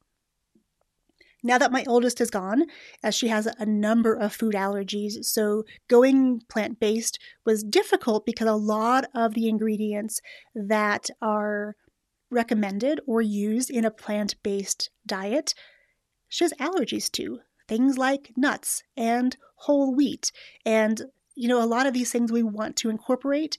now 1.44 1.58
that 1.58 1.72
my 1.72 1.84
oldest 1.88 2.20
is 2.20 2.30
gone, 2.30 2.66
as 3.02 3.16
she 3.16 3.30
has 3.30 3.48
a 3.58 3.66
number 3.66 4.14
of 4.14 4.34
food 4.34 4.56
allergies, 4.56 5.24
so 5.26 5.64
going 5.88 6.42
plant 6.50 6.80
based 6.80 7.18
was 7.46 7.64
difficult 7.64 8.26
because 8.26 8.48
a 8.48 8.56
lot 8.56 9.06
of 9.16 9.34
the 9.34 9.48
ingredients 9.48 10.22
that 10.54 11.10
are 11.22 11.76
recommended 12.30 13.00
or 13.08 13.22
used 13.22 13.70
in 13.70 13.86
a 13.86 13.92
plant 13.92 14.36
based 14.44 14.90
diet 15.06 15.56
she 16.28 16.44
has 16.44 16.54
allergies 16.60 17.12
to. 17.14 17.40
Things 17.68 17.98
like 17.98 18.32
nuts 18.36 18.84
and 18.96 19.36
whole 19.56 19.96
wheat. 19.96 20.32
And, 20.66 21.04
you 21.40 21.48
know, 21.48 21.64
a 21.64 21.66
lot 21.66 21.88
of 21.88 21.94
these 21.94 22.12
things 22.12 22.34
we 22.34 22.44
want 22.44 22.76
to 22.76 22.90
incorporate, 22.90 23.58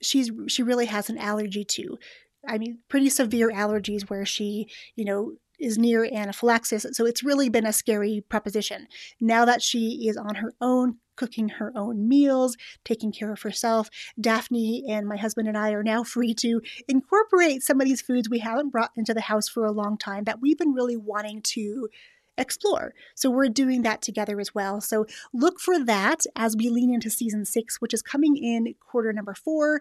she's 0.00 0.30
she 0.46 0.62
really 0.62 0.86
has 0.86 1.10
an 1.10 1.18
allergy 1.18 1.64
to. 1.64 1.98
I 2.46 2.58
mean, 2.58 2.78
pretty 2.88 3.10
severe 3.10 3.50
allergies 3.50 4.08
where 4.08 4.24
she, 4.24 4.68
you 4.94 5.04
know, 5.04 5.32
is 5.58 5.78
near 5.78 6.04
anaphylaxis. 6.04 6.86
So 6.92 7.04
it's 7.04 7.24
really 7.24 7.48
been 7.48 7.66
a 7.66 7.72
scary 7.72 8.24
proposition. 8.28 8.86
Now 9.20 9.44
that 9.44 9.62
she 9.62 10.06
is 10.08 10.16
on 10.16 10.36
her 10.36 10.54
own, 10.60 10.98
cooking 11.16 11.48
her 11.48 11.72
own 11.74 12.08
meals, 12.08 12.56
taking 12.84 13.10
care 13.10 13.32
of 13.32 13.42
herself, 13.42 13.88
Daphne 14.20 14.84
and 14.88 15.08
my 15.08 15.16
husband 15.16 15.48
and 15.48 15.58
I 15.58 15.72
are 15.72 15.82
now 15.82 16.04
free 16.04 16.34
to 16.34 16.60
incorporate 16.86 17.62
some 17.62 17.80
of 17.80 17.86
these 17.86 18.00
foods 18.00 18.30
we 18.30 18.38
haven't 18.38 18.70
brought 18.70 18.92
into 18.96 19.12
the 19.12 19.22
house 19.22 19.48
for 19.48 19.64
a 19.64 19.72
long 19.72 19.98
time 19.98 20.22
that 20.24 20.40
we've 20.40 20.58
been 20.58 20.72
really 20.72 20.96
wanting 20.96 21.42
to 21.42 21.88
explore. 22.38 22.94
So 23.14 23.30
we're 23.30 23.48
doing 23.48 23.82
that 23.82 24.02
together 24.02 24.40
as 24.40 24.54
well. 24.54 24.80
So 24.80 25.06
look 25.32 25.60
for 25.60 25.82
that 25.84 26.22
as 26.36 26.56
we 26.56 26.68
lean 26.68 26.92
into 26.92 27.10
season 27.10 27.44
six, 27.44 27.80
which 27.80 27.94
is 27.94 28.02
coming 28.02 28.36
in 28.36 28.74
quarter 28.80 29.12
number 29.12 29.34
four. 29.34 29.80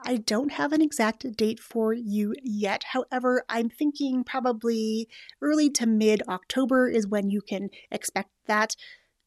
I 0.00 0.16
don't 0.16 0.52
have 0.52 0.72
an 0.72 0.82
exact 0.82 1.36
date 1.36 1.60
for 1.60 1.92
you 1.94 2.34
yet. 2.42 2.84
However, 2.92 3.44
I'm 3.48 3.70
thinking 3.70 4.24
probably 4.24 5.08
early 5.40 5.70
to 5.70 5.86
mid 5.86 6.22
October 6.28 6.88
is 6.88 7.06
when 7.06 7.30
you 7.30 7.40
can 7.40 7.70
expect 7.90 8.30
that. 8.46 8.76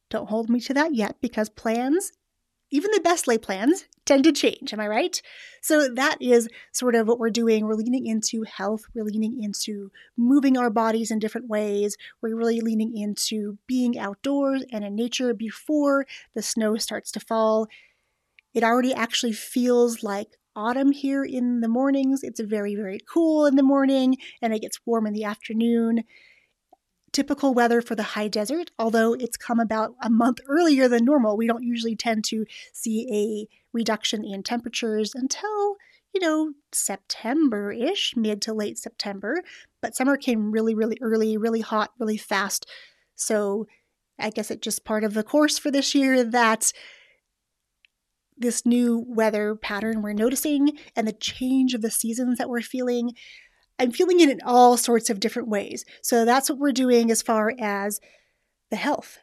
Don't 0.10 0.30
hold 0.30 0.50
me 0.50 0.60
to 0.62 0.74
that 0.74 0.94
yet 0.94 1.18
because 1.22 1.50
plans, 1.50 2.12
even 2.72 2.92
the 2.92 3.02
best 3.02 3.28
lay 3.28 3.38
plans, 3.38 3.86
tend 4.06 4.24
to 4.24 4.32
change. 4.32 4.74
Am 4.74 4.80
I 4.80 4.88
right? 4.88 5.22
So 5.62 5.88
that 5.94 6.18
is 6.22 6.50
sort 6.72 6.96
of 6.96 7.08
what 7.08 7.20
we're 7.20 7.30
doing. 7.30 7.66
We're 7.66 7.76
leaning 7.76 8.08
into 8.08 8.44
health, 8.44 8.84
we're 8.94 9.04
leaning 9.04 9.42
into 9.42 9.92
moving 10.18 10.58
our 10.58 10.70
bodies 10.70 11.12
in 11.12 11.20
different 11.20 11.48
ways. 11.48 11.98
We're 12.22 12.36
really 12.36 12.62
leaning 12.62 12.96
into 12.98 13.58
being 13.68 13.98
outdoors 13.98 14.64
and 14.72 14.84
in 14.84 14.96
nature 14.96 15.34
before 15.34 16.06
the 16.34 16.42
snow 16.42 16.78
starts 16.78 17.12
to 17.12 17.20
fall. 17.20 17.68
It 18.54 18.64
already 18.64 18.94
actually 18.94 19.34
feels 19.34 20.04
like 20.04 20.38
autumn 20.56 20.92
here 20.92 21.24
in 21.24 21.62
the 21.62 21.68
mornings. 21.68 22.24
It's 22.24 22.40
very, 22.40 22.76
very 22.76 23.00
cool 23.14 23.46
in 23.46 23.56
the 23.56 23.64
morning 23.64 24.18
and 24.42 24.54
it 24.54 24.62
gets 24.62 24.80
warm 24.86 25.06
in 25.06 25.14
the 25.14 25.24
afternoon. 25.24 26.04
Typical 27.18 27.56
weather 27.56 27.82
for 27.82 27.96
the 27.96 28.04
high 28.04 28.28
desert, 28.28 28.70
although 28.78 29.14
it's 29.14 29.38
come 29.38 29.60
about 29.60 29.96
a 30.04 30.10
month 30.10 30.38
earlier 30.48 30.88
than 30.88 31.04
normal. 31.04 31.36
We 31.36 31.48
don't 31.48 31.64
usually 31.64 31.96
tend 31.96 32.24
to 32.26 32.46
see 32.74 33.10
a 33.12 33.76
reduction 33.76 34.24
in 34.24 34.44
temperatures 34.44 35.16
until, 35.16 35.78
you 36.14 36.22
know, 36.22 36.54
September 36.72 37.72
ish, 37.72 38.14
mid 38.16 38.40
to 38.44 38.54
late 38.54 38.78
September. 38.78 39.42
But 39.82 39.96
summer 39.96 40.16
came 40.16 40.52
really, 40.52 40.76
really 40.76 41.00
early, 41.02 41.38
really 41.38 41.62
hot, 41.62 41.90
really 42.00 42.18
fast. 42.18 42.68
So 43.16 43.66
I 44.20 44.30
guess 44.30 44.52
it's 44.52 44.62
just 44.62 44.86
part 44.86 45.04
of 45.04 45.16
the 45.16 45.24
course 45.24 45.58
for 45.58 45.72
this 45.72 45.96
year 45.96 46.24
that 46.24 46.72
this 48.38 48.64
new 48.64 49.04
weather 49.08 49.56
pattern 49.56 50.04
we're 50.04 50.14
noticing 50.14 50.78
and 50.96 51.08
the 51.08 51.14
change 51.14 51.74
of 51.74 51.82
the 51.82 51.90
seasons 51.90 52.38
that 52.38 52.48
we're 52.48 52.62
feeling. 52.62 53.14
I'm 53.80 53.92
feeling 53.92 54.20
it 54.20 54.30
in 54.30 54.42
all 54.44 54.78
sorts 54.78 55.10
of 55.10 55.20
different 55.20 55.48
ways. 55.48 55.86
So 56.02 56.26
that's 56.26 56.50
what 56.50 56.60
we're 56.60 56.72
doing 56.72 57.12
as 57.12 57.22
far 57.22 57.54
as 57.60 58.00
the 58.70 58.76
health 58.76 59.20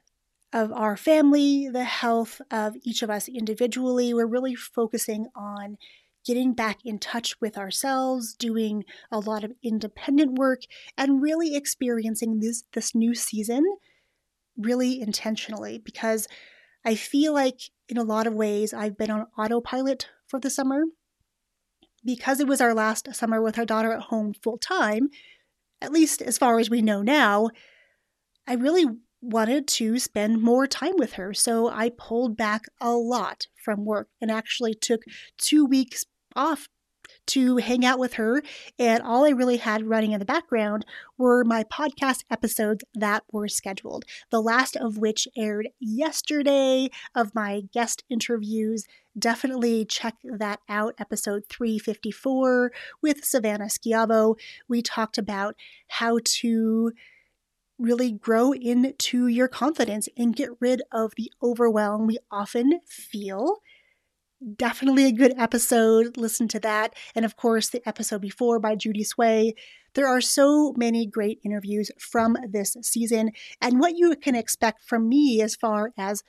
of 0.53 0.73
our 0.73 0.97
family, 0.97 1.69
the 1.69 1.85
health 1.85 2.41
of 2.51 2.77
each 2.83 3.03
of 3.03 3.11
us 3.11 3.29
individually. 3.29 4.15
We're 4.15 4.27
really 4.27 4.55
focusing 4.55 5.27
on 5.35 5.77
getting 6.25 6.55
back 6.55 6.79
in 6.85 6.99
touch 6.99 7.39
with 7.41 7.59
ourselves, 7.59 8.35
doing 8.35 8.85
a 9.11 9.19
lot 9.19 9.45
of 9.45 9.53
independent 9.63 10.39
work, 10.39 10.63
and 10.97 11.21
really 11.21 11.55
experiencing 11.55 12.41
this, 12.41 12.65
this 12.73 12.95
new 12.95 13.15
season 13.15 13.65
really 14.57 15.01
intentionally 15.01 15.79
because 15.79 16.29
I 16.85 16.95
feel 16.95 17.33
like 17.33 17.61
in 17.89 17.97
a 17.97 18.05
lot 18.05 18.27
of 18.27 18.35
ways 18.35 18.73
I've 18.73 18.97
been 18.97 19.11
on 19.11 19.27
autopilot 19.37 20.09
for 20.27 20.39
the 20.39 20.51
summer. 20.51 20.83
Because 22.05 22.41
it 22.41 22.47
was 22.47 22.61
our 22.61 22.75
last 22.75 23.15
summer 23.15 23.41
with 23.41 23.59
our 23.59 23.65
daughter 23.65 23.93
at 23.93 24.03
home 24.03 24.35
full 24.35 24.59
time, 24.59 25.09
at 25.81 25.93
least 25.93 26.21
as 26.21 26.39
far 26.39 26.59
as 26.59 26.69
we 26.69 26.83
know 26.83 27.03
now, 27.03 27.51
I 28.47 28.55
really 28.55 28.87
wanted 29.21 29.67
to 29.67 29.99
spend 29.99 30.43
more 30.43 30.67
time 30.67 30.95
with 30.97 31.15
her. 31.15 31.33
So 31.33 31.69
I 31.69 31.91
pulled 31.97 32.37
back 32.37 32.65
a 32.81 32.93
lot 32.93 33.47
from 33.65 33.85
work 33.87 34.09
and 34.21 34.31
actually 34.31 34.75
took 34.75 35.01
two 35.39 35.65
weeks 35.65 36.05
off 36.37 36.69
to 37.27 37.57
hang 37.59 37.85
out 37.85 37.99
with 37.99 38.15
her. 38.15 38.43
And 38.79 39.03
all 39.03 39.25
I 39.25 39.31
really 39.31 39.59
had 39.59 39.87
running 39.87 40.13
in 40.13 40.19
the 40.19 40.25
background 40.25 40.85
were 41.17 41.45
my 41.45 41.65
podcast 41.65 42.25
episodes 42.31 42.85
that 42.95 43.25
were 43.31 43.49
scheduled, 43.49 44.05
the 44.31 44.43
last 44.43 44.77
of 44.77 44.99
which 44.99 45.29
aired 45.37 45.69
yesterday 45.79 46.91
of 47.15 47.35
my 47.35 47.63
guest 47.73 48.05
interviews. 48.09 48.85
Definitely 49.17 49.85
check 49.85 50.17
that 50.25 50.61
out, 50.69 50.95
episode 50.99 51.45
354 51.49 52.73
with 53.01 53.25
Savannah 53.25 53.67
Schiavo. 53.67 54.37
We 54.69 54.83
talked 54.83 55.19
about 55.19 55.55
how 55.87 56.19
to 56.25 56.93
really 57.79 58.13
grow 58.13 58.53
into 58.53 59.27
your 59.27 59.49
confidence 59.49 60.09
and 60.17 60.37
get 60.37 60.51
rid 60.61 60.83
of 60.93 61.13
the 61.17 61.33
overwhelm 61.43 62.07
we 62.07 62.19
often 62.31 62.81
feel 62.87 63.59
definitely 64.57 65.07
a 65.07 65.13
good 65.13 65.35
episode. 65.39 66.17
Listen 66.17 66.49
to 66.49 66.61
that. 66.61 66.95
And 67.15 67.25
of 67.25 67.37
course, 67.37 67.69
the 67.69 67.87
episode 67.89 68.21
before 68.21 68.59
by 68.59 68.75
Judy 68.77 69.05
Sway. 69.05 69.55
There 69.95 70.09
are 70.09 70.21
so 70.21 70.75
many 70.77 71.07
great 71.07 71.39
interviews 71.45 71.91
from 71.99 72.37
this 72.49 72.77
season. 72.83 73.31
And 73.61 73.79
what 73.79 73.97
you 73.97 74.17
can 74.17 74.35
expect 74.35 74.83
from 74.83 75.09
me 75.09 75.41
as 75.41 75.55
far 75.55 75.93
as 75.97 76.23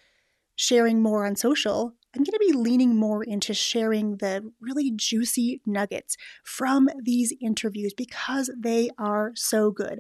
sharing 0.56 1.02
more 1.02 1.26
on 1.26 1.36
social, 1.36 1.96
I'm 2.16 2.24
going 2.24 2.32
to 2.32 2.46
be 2.48 2.54
leaning 2.54 2.96
more 2.96 3.24
into 3.24 3.54
sharing 3.54 4.18
the 4.18 4.52
really 4.62 4.92
juicy 4.96 5.62
nuggets 5.66 6.16
from 6.44 6.90
these 7.02 7.34
interviews 7.42 7.94
because 7.94 8.50
they 8.58 8.90
are 8.98 9.32
so 9.36 9.72
good. 9.72 10.00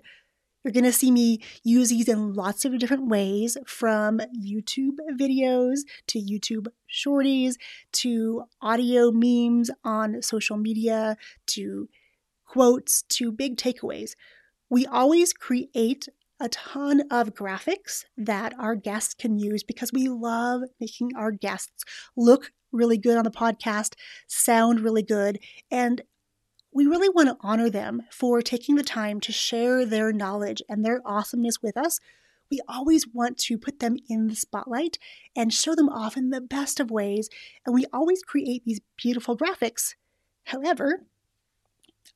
You're 0.65 0.72
going 0.72 0.84
to 0.84 0.91
see 0.91 1.12
me 1.12 1.41
use 1.63 1.89
these 1.89 2.10
in 2.10 2.34
lots 2.34 2.65
of 2.65 2.79
different 2.79 3.07
ways 3.07 3.55
from 3.67 4.19
YouTube 4.36 4.98
videos 5.12 5.81
to 6.07 6.19
YouTube 6.19 6.65
shorties 6.91 7.53
to 7.93 8.45
audio 8.63 9.12
memes 9.13 9.69
on 9.84 10.24
social 10.24 10.57
media 10.57 11.17
to 11.48 11.88
quotes 12.48 13.03
to 13.03 13.31
big 13.31 13.57
takeaways. 13.57 14.13
We 14.67 14.88
always 14.88 15.34
create 15.34 16.10
a 16.39 16.50
ton 16.50 17.03
of 17.12 17.36
graphics 17.36 18.05
that 18.17 18.57
our 18.57 18.74
guests 18.74 19.13
can 19.13 19.38
use 19.38 19.62
because 19.62 19.93
we 19.93 20.07
love 20.07 20.63
making 20.79 21.12
our 21.15 21.29
guests 21.29 21.84
look 22.17 22.51
really 22.72 22.98
good 22.98 23.17
on 23.17 23.24
the 23.24 23.29
podcast, 23.29 23.93
sound 24.25 24.79
really 24.79 25.03
good, 25.03 25.38
and 25.69 26.01
we 26.75 26.86
really 26.86 27.08
want 27.08 27.29
to 27.29 27.38
honor 27.39 27.70
them 27.70 28.03
for 28.12 28.41
taking 28.41 28.75
the 28.75 28.84
time 28.84 29.22
to 29.22 29.32
share 29.32 29.86
their 29.86 30.12
knowledge 30.12 30.62
and 30.67 30.84
their 30.84 31.01
awesomeness 31.05 31.62
with 31.62 31.77
us. 31.77 32.01
We 32.51 32.60
always 32.67 33.08
want 33.08 33.38
to 33.39 33.58
put 33.58 33.79
them 33.79 33.96
in 34.10 34.27
the 34.27 34.36
spotlight 34.36 35.00
and 35.38 35.53
show 35.53 35.74
them 35.74 35.88
off 35.88 36.17
in 36.17 36.32
the 36.32 36.41
best 36.41 36.82
of 36.82 36.91
ways, 36.91 37.29
and 37.65 37.74
we 37.74 37.86
always 37.94 38.22
create 38.22 38.65
these 38.65 38.82
beautiful 38.98 39.38
graphics. 39.38 39.96
However, 40.44 41.05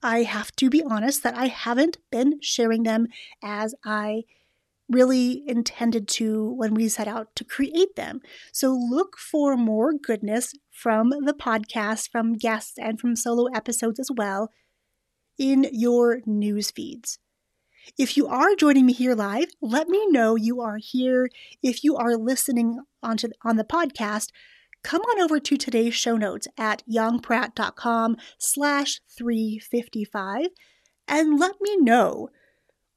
I 0.04 0.24
have 0.24 0.52
to 0.58 0.70
be 0.70 0.84
honest 0.84 1.24
that 1.24 1.36
I 1.36 1.48
haven't 1.48 1.98
been 2.12 2.42
sharing 2.42 2.84
them 2.84 3.08
as 3.42 3.74
I 3.86 4.26
really 4.90 5.44
intended 5.48 6.08
to 6.08 6.52
when 6.54 6.74
we 6.74 6.90
set 6.90 7.08
out 7.08 7.36
to 7.36 7.44
create 7.44 7.96
them. 7.96 8.22
So 8.52 8.72
look 8.72 9.18
for 9.18 9.56
more 9.56 9.94
goodness 9.94 10.54
from 10.72 11.10
the 11.10 11.34
podcast, 11.34 12.10
from 12.10 12.34
guests, 12.34 12.78
and 12.78 13.00
from 13.00 13.16
solo 13.16 13.46
episodes 13.54 14.00
as 14.00 14.10
well 14.12 14.52
in 15.38 15.68
your 15.72 16.22
news 16.26 16.72
feeds. 16.72 17.20
If 17.98 18.18
you 18.18 18.28
are 18.28 18.56
joining 18.56 18.86
me 18.86 18.94
here 18.94 19.16
live, 19.16 19.48
let 19.62 19.88
me 19.88 20.06
know 20.10 20.36
you 20.36 20.62
are 20.62 20.78
here. 20.78 21.30
If 21.64 21.84
you 21.84 21.96
are 21.96 22.18
listening 22.18 22.82
onto 23.02 23.30
on 23.44 23.56
the 23.56 23.64
podcast, 23.64 24.30
come 24.84 25.02
on 25.02 25.22
over 25.22 25.40
to 25.40 25.58
today's 25.58 25.96
show 25.96 26.18
notes 26.18 26.48
at 26.58 26.84
yongpratt.com 26.92 28.18
slash 28.38 29.00
355 29.18 30.48
and 31.08 31.40
let 31.40 31.60
me 31.62 31.78
know 31.78 32.30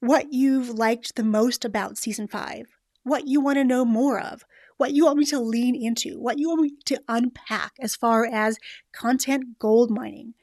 what 0.02 0.32
you've 0.32 0.68
liked 0.68 1.14
the 1.14 1.22
most 1.22 1.64
about 1.64 1.96
season 1.96 2.26
five, 2.26 2.66
what 3.04 3.28
you 3.28 3.40
want 3.40 3.56
to 3.56 3.62
know 3.62 3.84
more 3.84 4.18
of, 4.18 4.44
what 4.76 4.92
you 4.92 5.04
want 5.04 5.16
me 5.16 5.24
to 5.24 5.38
lean 5.38 5.76
into, 5.76 6.20
what 6.20 6.40
you 6.40 6.48
want 6.48 6.60
me 6.60 6.72
to 6.84 7.00
unpack 7.06 7.70
as 7.80 7.94
far 7.94 8.26
as 8.26 8.58
content 8.92 9.60
gold 9.60 9.92
mining, 9.92 10.34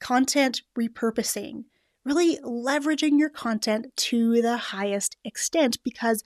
content 0.00 0.60
repurposing, 0.78 1.64
really 2.04 2.36
leveraging 2.44 3.18
your 3.18 3.30
content 3.30 3.86
to 3.96 4.42
the 4.42 4.58
highest 4.58 5.16
extent 5.24 5.78
because 5.82 6.22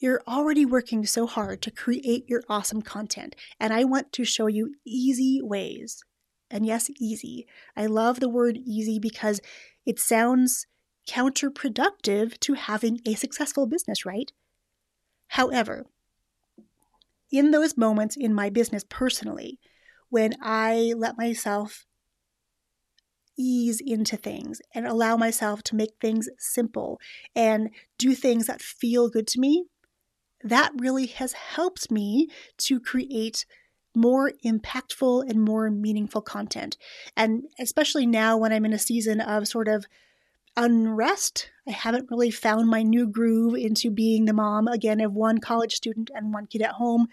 you're 0.00 0.22
already 0.26 0.66
working 0.66 1.06
so 1.06 1.28
hard 1.28 1.62
to 1.62 1.70
create 1.70 2.28
your 2.28 2.42
awesome 2.48 2.82
content. 2.82 3.36
And 3.60 3.72
I 3.72 3.84
want 3.84 4.12
to 4.14 4.24
show 4.24 4.48
you 4.48 4.74
easy 4.84 5.40
ways. 5.40 6.02
And 6.50 6.66
yes, 6.66 6.90
easy. 6.98 7.46
I 7.76 7.86
love 7.86 8.18
the 8.18 8.28
word 8.28 8.56
easy 8.56 8.98
because 8.98 9.40
it 9.86 10.00
sounds 10.00 10.66
counterproductive 11.08 12.38
to 12.40 12.54
having 12.54 13.00
a 13.06 13.14
successful 13.14 13.66
business, 13.66 14.04
right? 14.04 14.32
However, 15.28 15.86
in 17.30 17.50
those 17.50 17.76
moments 17.76 18.16
in 18.16 18.34
my 18.34 18.50
business 18.50 18.84
personally, 18.88 19.58
when 20.08 20.34
I 20.40 20.94
let 20.96 21.18
myself 21.18 21.86
ease 23.38 23.80
into 23.84 24.16
things 24.16 24.60
and 24.74 24.86
allow 24.86 25.16
myself 25.16 25.62
to 25.62 25.76
make 25.76 25.92
things 26.00 26.28
simple 26.38 27.00
and 27.34 27.70
do 27.96 28.14
things 28.14 28.46
that 28.46 28.60
feel 28.60 29.08
good 29.08 29.26
to 29.28 29.40
me, 29.40 29.64
that 30.42 30.72
really 30.76 31.06
has 31.06 31.32
helped 31.32 31.90
me 31.90 32.28
to 32.56 32.80
create 32.80 33.44
more 33.94 34.32
impactful 34.44 35.28
and 35.28 35.42
more 35.42 35.70
meaningful 35.70 36.22
content. 36.22 36.76
And 37.16 37.44
especially 37.58 38.06
now 38.06 38.36
when 38.36 38.52
I'm 38.52 38.64
in 38.64 38.72
a 38.72 38.78
season 38.78 39.20
of 39.20 39.48
sort 39.48 39.68
of 39.68 39.86
unrest. 40.58 41.50
I 41.66 41.70
haven't 41.70 42.10
really 42.10 42.30
found 42.30 42.68
my 42.68 42.82
new 42.82 43.06
groove 43.06 43.54
into 43.54 43.90
being 43.90 44.24
the 44.24 44.32
mom 44.32 44.66
again 44.66 45.00
of 45.00 45.14
one 45.14 45.38
college 45.38 45.74
student 45.74 46.10
and 46.14 46.34
one 46.34 46.46
kid 46.46 46.62
at 46.62 46.72
home. 46.72 47.06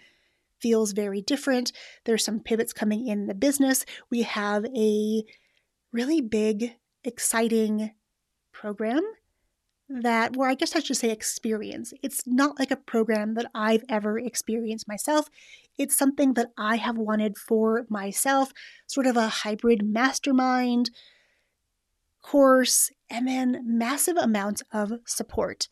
Feels 0.60 0.92
very 0.92 1.22
different. 1.22 1.70
There's 2.04 2.24
some 2.24 2.40
pivots 2.40 2.72
coming 2.72 3.06
in 3.06 3.28
the 3.28 3.34
business. 3.34 3.84
We 4.10 4.22
have 4.22 4.64
a 4.76 5.22
really 5.92 6.20
big, 6.20 6.74
exciting 7.04 7.92
program 8.52 9.02
that, 9.88 10.36
where 10.36 10.48
I 10.48 10.54
guess 10.54 10.74
I 10.74 10.80
should 10.80 10.96
say 10.96 11.10
experience. 11.10 11.92
It's 12.02 12.26
not 12.26 12.58
like 12.58 12.72
a 12.72 12.76
program 12.76 13.34
that 13.34 13.48
I've 13.54 13.84
ever 13.88 14.18
experienced 14.18 14.88
myself. 14.88 15.28
It's 15.78 15.96
something 15.96 16.34
that 16.34 16.50
I 16.58 16.76
have 16.76 16.98
wanted 16.98 17.38
for 17.38 17.86
myself, 17.88 18.52
sort 18.88 19.06
of 19.06 19.16
a 19.16 19.28
hybrid 19.28 19.84
mastermind 19.84 20.90
course, 22.26 22.90
and 23.08 23.26
then 23.26 23.62
massive 23.64 24.16
amounts 24.16 24.62
of 24.72 24.92
support. 25.06 25.68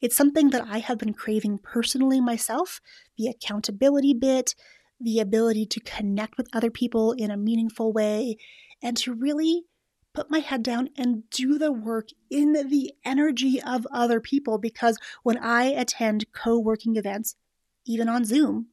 It's 0.00 0.16
something 0.16 0.50
that 0.50 0.66
I 0.68 0.78
have 0.78 0.98
been 0.98 1.14
craving 1.14 1.58
personally 1.58 2.20
myself 2.20 2.80
the 3.16 3.28
accountability 3.28 4.14
bit, 4.14 4.54
the 5.00 5.20
ability 5.20 5.66
to 5.66 5.80
connect 5.80 6.36
with 6.36 6.48
other 6.52 6.70
people 6.70 7.12
in 7.12 7.30
a 7.30 7.36
meaningful 7.36 7.92
way, 7.92 8.36
and 8.82 8.96
to 8.98 9.14
really 9.14 9.64
put 10.16 10.30
my 10.30 10.38
head 10.38 10.62
down 10.62 10.88
and 10.96 11.28
do 11.30 11.58
the 11.58 11.72
work 11.72 12.08
in 12.30 12.52
the 12.52 12.92
energy 13.04 13.60
of 13.60 13.86
other 13.90 14.20
people 14.20 14.58
because 14.58 14.96
when 15.22 15.36
I 15.38 15.64
attend 15.64 16.32
co 16.32 16.58
working 16.58 16.96
events, 16.96 17.36
even 17.86 18.08
on 18.08 18.24
Zoom, 18.24 18.68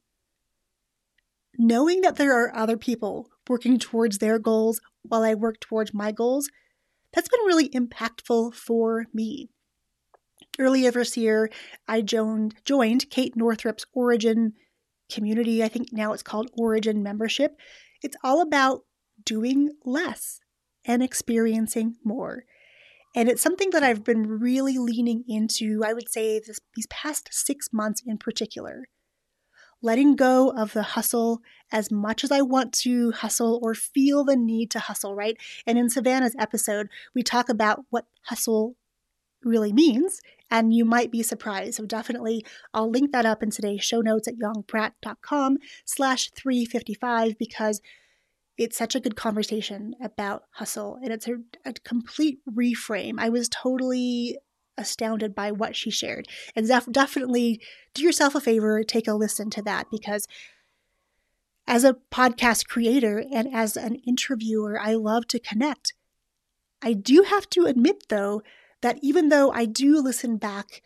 knowing 1.58 2.00
that 2.00 2.16
there 2.16 2.32
are 2.32 2.54
other 2.56 2.76
people 2.76 3.28
working 3.48 3.78
towards 3.78 4.18
their 4.18 4.38
goals 4.38 4.80
while 5.02 5.22
I 5.22 5.34
work 5.34 5.60
towards 5.60 5.92
my 5.92 6.12
goals, 6.12 6.48
that's 7.14 7.28
been 7.28 7.46
really 7.46 7.68
impactful 7.70 8.54
for 8.54 9.06
me. 9.14 9.48
Earlier 10.58 10.90
this 10.90 11.16
year, 11.16 11.50
I 11.88 12.00
joined, 12.00 12.54
joined 12.64 13.10
Kate 13.10 13.36
Northrup's 13.36 13.86
Origin 13.92 14.54
community. 15.10 15.62
I 15.62 15.68
think 15.68 15.88
now 15.92 16.12
it's 16.12 16.22
called 16.22 16.50
Origin 16.54 17.02
membership. 17.02 17.56
It's 18.02 18.16
all 18.22 18.40
about 18.40 18.82
doing 19.24 19.70
less 19.84 20.40
and 20.84 21.02
experiencing 21.02 21.96
more. 22.04 22.44
And 23.16 23.28
it's 23.28 23.42
something 23.42 23.70
that 23.70 23.84
I've 23.84 24.02
been 24.02 24.26
really 24.26 24.76
leaning 24.76 25.24
into, 25.28 25.82
I 25.84 25.92
would 25.92 26.08
say, 26.08 26.40
this, 26.40 26.58
these 26.74 26.88
past 26.88 27.28
six 27.30 27.68
months 27.72 28.02
in 28.04 28.18
particular. 28.18 28.84
Letting 29.84 30.16
go 30.16 30.48
of 30.48 30.72
the 30.72 30.82
hustle 30.82 31.42
as 31.70 31.90
much 31.90 32.24
as 32.24 32.32
I 32.32 32.40
want 32.40 32.72
to 32.84 33.10
hustle 33.10 33.60
or 33.62 33.74
feel 33.74 34.24
the 34.24 34.34
need 34.34 34.70
to 34.70 34.78
hustle, 34.78 35.14
right? 35.14 35.36
And 35.66 35.76
in 35.76 35.90
Savannah's 35.90 36.34
episode, 36.38 36.88
we 37.14 37.22
talk 37.22 37.50
about 37.50 37.84
what 37.90 38.06
hustle 38.22 38.76
really 39.42 39.74
means, 39.74 40.22
and 40.50 40.72
you 40.72 40.86
might 40.86 41.10
be 41.10 41.22
surprised. 41.22 41.74
So 41.74 41.84
definitely, 41.84 42.46
I'll 42.72 42.90
link 42.90 43.12
that 43.12 43.26
up 43.26 43.42
in 43.42 43.50
today's 43.50 43.84
show 43.84 44.00
notes 44.00 44.26
at 44.26 44.38
yongpratt.com 44.38 45.58
slash 45.84 46.30
355 46.30 47.36
because 47.36 47.82
it's 48.56 48.78
such 48.78 48.94
a 48.94 49.00
good 49.00 49.16
conversation 49.16 49.94
about 50.00 50.44
hustle 50.52 50.98
and 51.02 51.12
it's 51.12 51.28
a, 51.28 51.34
a, 51.66 51.74
complete 51.84 52.38
reframe. 52.50 53.16
I 53.18 53.28
was 53.28 53.50
totally 53.50 54.38
astounded 54.76 55.34
by 55.34 55.52
what 55.52 55.76
she 55.76 55.90
shared. 55.90 56.28
And 56.54 56.66
def- 56.66 56.90
definitely 56.90 57.60
do 57.94 58.02
yourself 58.02 58.34
a 58.34 58.40
favor, 58.40 58.82
take 58.82 59.08
a 59.08 59.14
listen 59.14 59.50
to 59.50 59.62
that 59.62 59.86
because 59.90 60.26
as 61.66 61.84
a 61.84 61.96
podcast 62.10 62.66
creator 62.68 63.24
and 63.32 63.52
as 63.54 63.76
an 63.76 63.96
interviewer, 64.06 64.78
I 64.80 64.94
love 64.94 65.26
to 65.28 65.38
connect. 65.38 65.94
I 66.82 66.92
do 66.92 67.22
have 67.22 67.48
to 67.50 67.64
admit, 67.64 68.04
though, 68.08 68.42
that 68.82 68.98
even 69.02 69.30
though 69.30 69.50
I 69.50 69.64
do 69.64 70.00
listen 70.00 70.36
back 70.36 70.82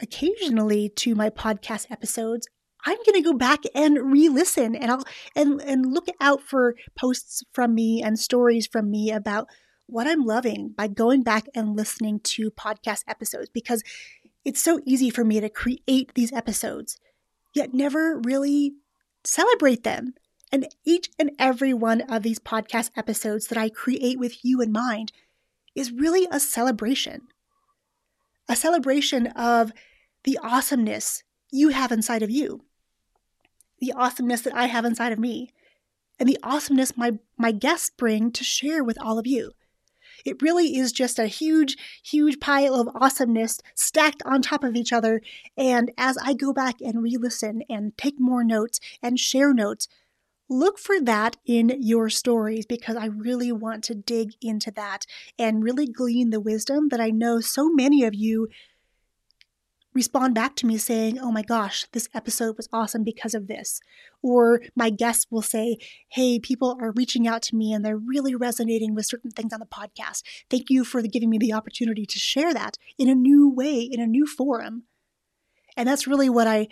occasionally 0.00 0.88
to 0.88 1.14
my 1.14 1.30
podcast 1.30 1.90
episodes, 1.90 2.46
I'm 2.84 2.98
going 3.06 3.14
to 3.14 3.22
go 3.22 3.32
back 3.32 3.60
and 3.74 4.12
re-listen 4.12 4.74
and 4.74 4.90
I'll 4.90 5.04
and 5.36 5.60
and 5.62 5.92
look 5.92 6.06
out 6.20 6.42
for 6.42 6.74
posts 6.96 7.42
from 7.52 7.74
me 7.74 8.02
and 8.02 8.18
stories 8.18 8.66
from 8.66 8.90
me 8.90 9.12
about 9.12 9.48
what 9.92 10.06
I'm 10.06 10.24
loving 10.24 10.70
by 10.70 10.88
going 10.88 11.22
back 11.22 11.46
and 11.54 11.76
listening 11.76 12.20
to 12.20 12.50
podcast 12.50 13.04
episodes 13.06 13.48
because 13.48 13.82
it's 14.44 14.60
so 14.60 14.80
easy 14.84 15.10
for 15.10 15.24
me 15.24 15.40
to 15.40 15.48
create 15.48 16.14
these 16.14 16.32
episodes 16.32 16.98
yet 17.54 17.74
never 17.74 18.20
really 18.24 18.72
celebrate 19.24 19.84
them. 19.84 20.14
And 20.50 20.66
each 20.84 21.10
and 21.18 21.30
every 21.38 21.72
one 21.72 22.00
of 22.02 22.22
these 22.22 22.38
podcast 22.38 22.90
episodes 22.96 23.46
that 23.48 23.58
I 23.58 23.68
create 23.68 24.18
with 24.18 24.44
you 24.44 24.60
in 24.60 24.72
mind 24.72 25.12
is 25.74 25.92
really 25.92 26.26
a 26.30 26.40
celebration. 26.40 27.22
A 28.48 28.56
celebration 28.56 29.28
of 29.28 29.72
the 30.24 30.38
awesomeness 30.42 31.22
you 31.50 31.68
have 31.68 31.92
inside 31.92 32.22
of 32.22 32.30
you 32.30 32.62
the 33.82 33.92
awesomeness 33.96 34.42
that 34.42 34.54
I 34.54 34.66
have 34.66 34.84
inside 34.84 35.12
of 35.12 35.18
me 35.18 35.50
and 36.18 36.28
the 36.28 36.38
awesomeness 36.44 36.96
my, 36.96 37.18
my 37.36 37.50
guests 37.50 37.90
bring 37.90 38.30
to 38.30 38.44
share 38.44 38.84
with 38.84 38.96
all 39.02 39.18
of 39.18 39.26
you. 39.26 39.50
It 40.24 40.42
really 40.42 40.76
is 40.76 40.92
just 40.92 41.18
a 41.18 41.26
huge, 41.26 41.76
huge 42.04 42.40
pile 42.40 42.74
of 42.74 42.88
awesomeness 42.94 43.60
stacked 43.74 44.22
on 44.24 44.42
top 44.42 44.64
of 44.64 44.76
each 44.76 44.92
other. 44.92 45.20
And 45.56 45.90
as 45.96 46.16
I 46.22 46.34
go 46.34 46.52
back 46.52 46.80
and 46.80 47.02
re 47.02 47.16
listen 47.18 47.62
and 47.68 47.96
take 47.96 48.18
more 48.18 48.44
notes 48.44 48.80
and 49.02 49.18
share 49.18 49.52
notes, 49.52 49.88
look 50.48 50.78
for 50.78 51.00
that 51.00 51.36
in 51.46 51.72
your 51.80 52.10
stories 52.10 52.66
because 52.66 52.96
I 52.96 53.06
really 53.06 53.52
want 53.52 53.84
to 53.84 53.94
dig 53.94 54.32
into 54.40 54.70
that 54.72 55.06
and 55.38 55.64
really 55.64 55.86
glean 55.86 56.30
the 56.30 56.40
wisdom 56.40 56.88
that 56.90 57.00
I 57.00 57.10
know 57.10 57.40
so 57.40 57.68
many 57.70 58.04
of 58.04 58.14
you 58.14 58.48
respond 59.94 60.34
back 60.34 60.56
to 60.56 60.66
me 60.66 60.78
saying, 60.78 61.18
Oh 61.18 61.30
my 61.30 61.42
gosh, 61.42 61.86
this 61.92 62.08
episode 62.14 62.56
was 62.56 62.68
awesome 62.72 63.04
because 63.04 63.34
of 63.34 63.46
this. 63.46 63.80
Or 64.22 64.60
my 64.74 64.90
guests 64.90 65.26
will 65.30 65.42
say, 65.42 65.78
Hey, 66.08 66.38
people 66.38 66.76
are 66.80 66.92
reaching 66.92 67.26
out 67.26 67.42
to 67.42 67.56
me 67.56 67.72
and 67.72 67.84
they're 67.84 67.96
really 67.96 68.34
resonating 68.34 68.94
with 68.94 69.06
certain 69.06 69.30
things 69.30 69.52
on 69.52 69.60
the 69.60 69.66
podcast. 69.66 70.22
Thank 70.50 70.70
you 70.70 70.84
for 70.84 71.02
giving 71.02 71.30
me 71.30 71.38
the 71.38 71.52
opportunity 71.52 72.06
to 72.06 72.18
share 72.18 72.54
that 72.54 72.76
in 72.98 73.08
a 73.08 73.14
new 73.14 73.48
way, 73.48 73.80
in 73.80 74.00
a 74.00 74.06
new 74.06 74.26
forum. 74.26 74.84
And 75.76 75.88
that's 75.88 76.06
really 76.06 76.28
what 76.28 76.46
I 76.46 76.68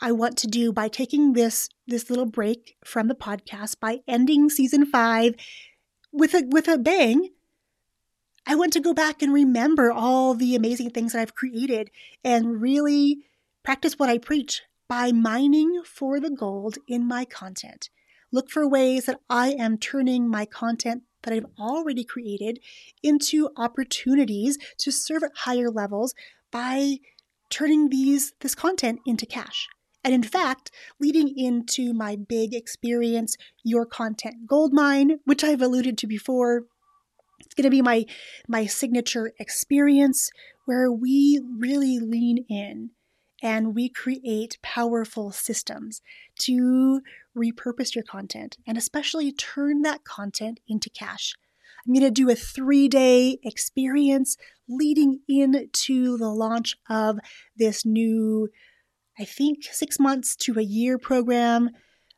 I 0.00 0.12
want 0.12 0.36
to 0.38 0.46
do 0.46 0.72
by 0.72 0.88
taking 0.88 1.32
this 1.32 1.68
this 1.86 2.10
little 2.10 2.26
break 2.26 2.76
from 2.84 3.08
the 3.08 3.14
podcast 3.14 3.80
by 3.80 4.00
ending 4.06 4.50
season 4.50 4.84
5 4.84 5.34
with 6.12 6.34
a 6.34 6.42
with 6.50 6.68
a 6.68 6.76
bang 6.76 7.30
I 8.48 8.54
want 8.54 8.72
to 8.74 8.80
go 8.80 8.94
back 8.94 9.22
and 9.22 9.32
remember 9.32 9.90
all 9.90 10.34
the 10.34 10.54
amazing 10.54 10.90
things 10.90 11.12
that 11.12 11.20
I've 11.20 11.34
created 11.34 11.90
and 12.22 12.62
really 12.62 13.18
practice 13.64 13.98
what 13.98 14.08
I 14.08 14.18
preach 14.18 14.62
by 14.88 15.10
mining 15.10 15.82
for 15.84 16.20
the 16.20 16.30
gold 16.30 16.78
in 16.86 17.08
my 17.08 17.24
content. 17.24 17.90
Look 18.30 18.48
for 18.48 18.68
ways 18.68 19.06
that 19.06 19.18
I 19.28 19.50
am 19.58 19.78
turning 19.78 20.28
my 20.28 20.44
content 20.44 21.02
that 21.22 21.34
I've 21.34 21.46
already 21.58 22.04
created 22.04 22.60
into 23.02 23.50
opportunities 23.56 24.58
to 24.78 24.92
serve 24.92 25.24
at 25.24 25.32
higher 25.38 25.68
levels 25.68 26.14
by 26.52 26.98
turning 27.50 27.88
these 27.88 28.32
this 28.40 28.54
content 28.54 29.00
into 29.04 29.26
cash. 29.26 29.68
And 30.04 30.14
in 30.14 30.22
fact, 30.22 30.70
leading 31.00 31.36
into 31.36 31.92
my 31.92 32.14
big 32.14 32.54
experience, 32.54 33.36
Your 33.64 33.84
Content 33.84 34.46
Gold 34.46 34.72
Mine, 34.72 35.18
which 35.24 35.42
I've 35.42 35.62
alluded 35.62 35.98
to 35.98 36.06
before, 36.06 36.66
it's 37.40 37.54
going 37.54 37.64
to 37.64 37.70
be 37.70 37.82
my 37.82 38.04
my 38.48 38.66
signature 38.66 39.32
experience 39.38 40.30
where 40.64 40.90
we 40.90 41.40
really 41.58 41.98
lean 41.98 42.44
in 42.48 42.90
and 43.42 43.74
we 43.74 43.88
create 43.88 44.58
powerful 44.62 45.30
systems 45.30 46.00
to 46.38 47.00
repurpose 47.36 47.94
your 47.94 48.04
content 48.04 48.56
and 48.66 48.78
especially 48.78 49.30
turn 49.32 49.82
that 49.82 50.04
content 50.04 50.60
into 50.66 50.90
cash. 50.90 51.34
I'm 51.86 51.92
going 51.92 52.02
to 52.04 52.10
do 52.10 52.30
a 52.30 52.34
three 52.34 52.88
day 52.88 53.38
experience 53.44 54.36
leading 54.68 55.20
into 55.28 56.16
the 56.16 56.30
launch 56.30 56.76
of 56.88 57.18
this 57.56 57.84
new, 57.84 58.48
I 59.18 59.24
think, 59.24 59.64
six 59.64 60.00
months 60.00 60.34
to 60.36 60.58
a 60.58 60.62
year 60.62 60.98
program. 60.98 61.70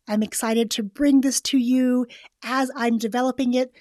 I'm 0.09 0.23
excited 0.23 0.71
to 0.73 0.83
bring 0.83 1.21
this 1.21 1.41
to 1.43 1.59
you 1.59 2.07
as 2.43 2.71
I'm 2.75 2.97
developing 2.97 3.53
it. 3.53 3.73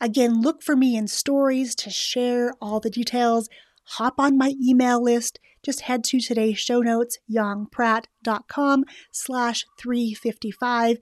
Again, 0.00 0.42
look 0.42 0.62
for 0.62 0.76
me 0.76 0.96
in 0.96 1.08
stories 1.08 1.74
to 1.76 1.90
share 1.90 2.52
all 2.60 2.80
the 2.80 2.90
details. 2.90 3.48
Hop 3.84 4.14
on 4.18 4.36
my 4.36 4.54
email 4.62 5.02
list. 5.02 5.38
Just 5.62 5.82
head 5.82 6.04
to 6.04 6.20
today's 6.20 6.58
show 6.58 6.80
notes, 6.80 7.18
yongpratt.com 7.30 8.84
slash 9.12 9.64
355. 9.78 10.98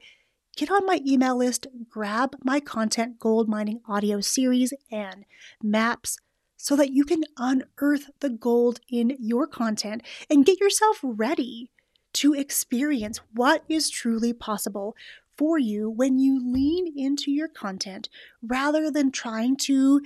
Get 0.55 0.71
on 0.71 0.85
my 0.85 1.01
email 1.05 1.35
list, 1.35 1.67
grab 1.89 2.35
my 2.43 2.59
content 2.59 3.19
gold 3.19 3.49
mining 3.49 3.81
audio 3.87 4.21
series 4.21 4.71
and 4.91 5.25
maps 5.61 6.17
so 6.57 6.75
that 6.75 6.93
you 6.93 7.03
can 7.03 7.23
unearth 7.37 8.09
the 8.19 8.29
gold 8.29 8.79
in 8.89 9.17
your 9.19 9.47
content 9.47 10.03
and 10.29 10.45
get 10.45 10.59
yourself 10.61 10.99
ready 11.03 11.71
to 12.13 12.33
experience 12.33 13.19
what 13.33 13.63
is 13.67 13.89
truly 13.89 14.31
possible 14.31 14.95
for 15.37 15.57
you 15.57 15.89
when 15.89 16.19
you 16.19 16.39
lean 16.43 16.93
into 16.95 17.31
your 17.31 17.47
content 17.47 18.09
rather 18.41 18.89
than 18.91 19.11
trying 19.11 19.55
to 19.57 20.01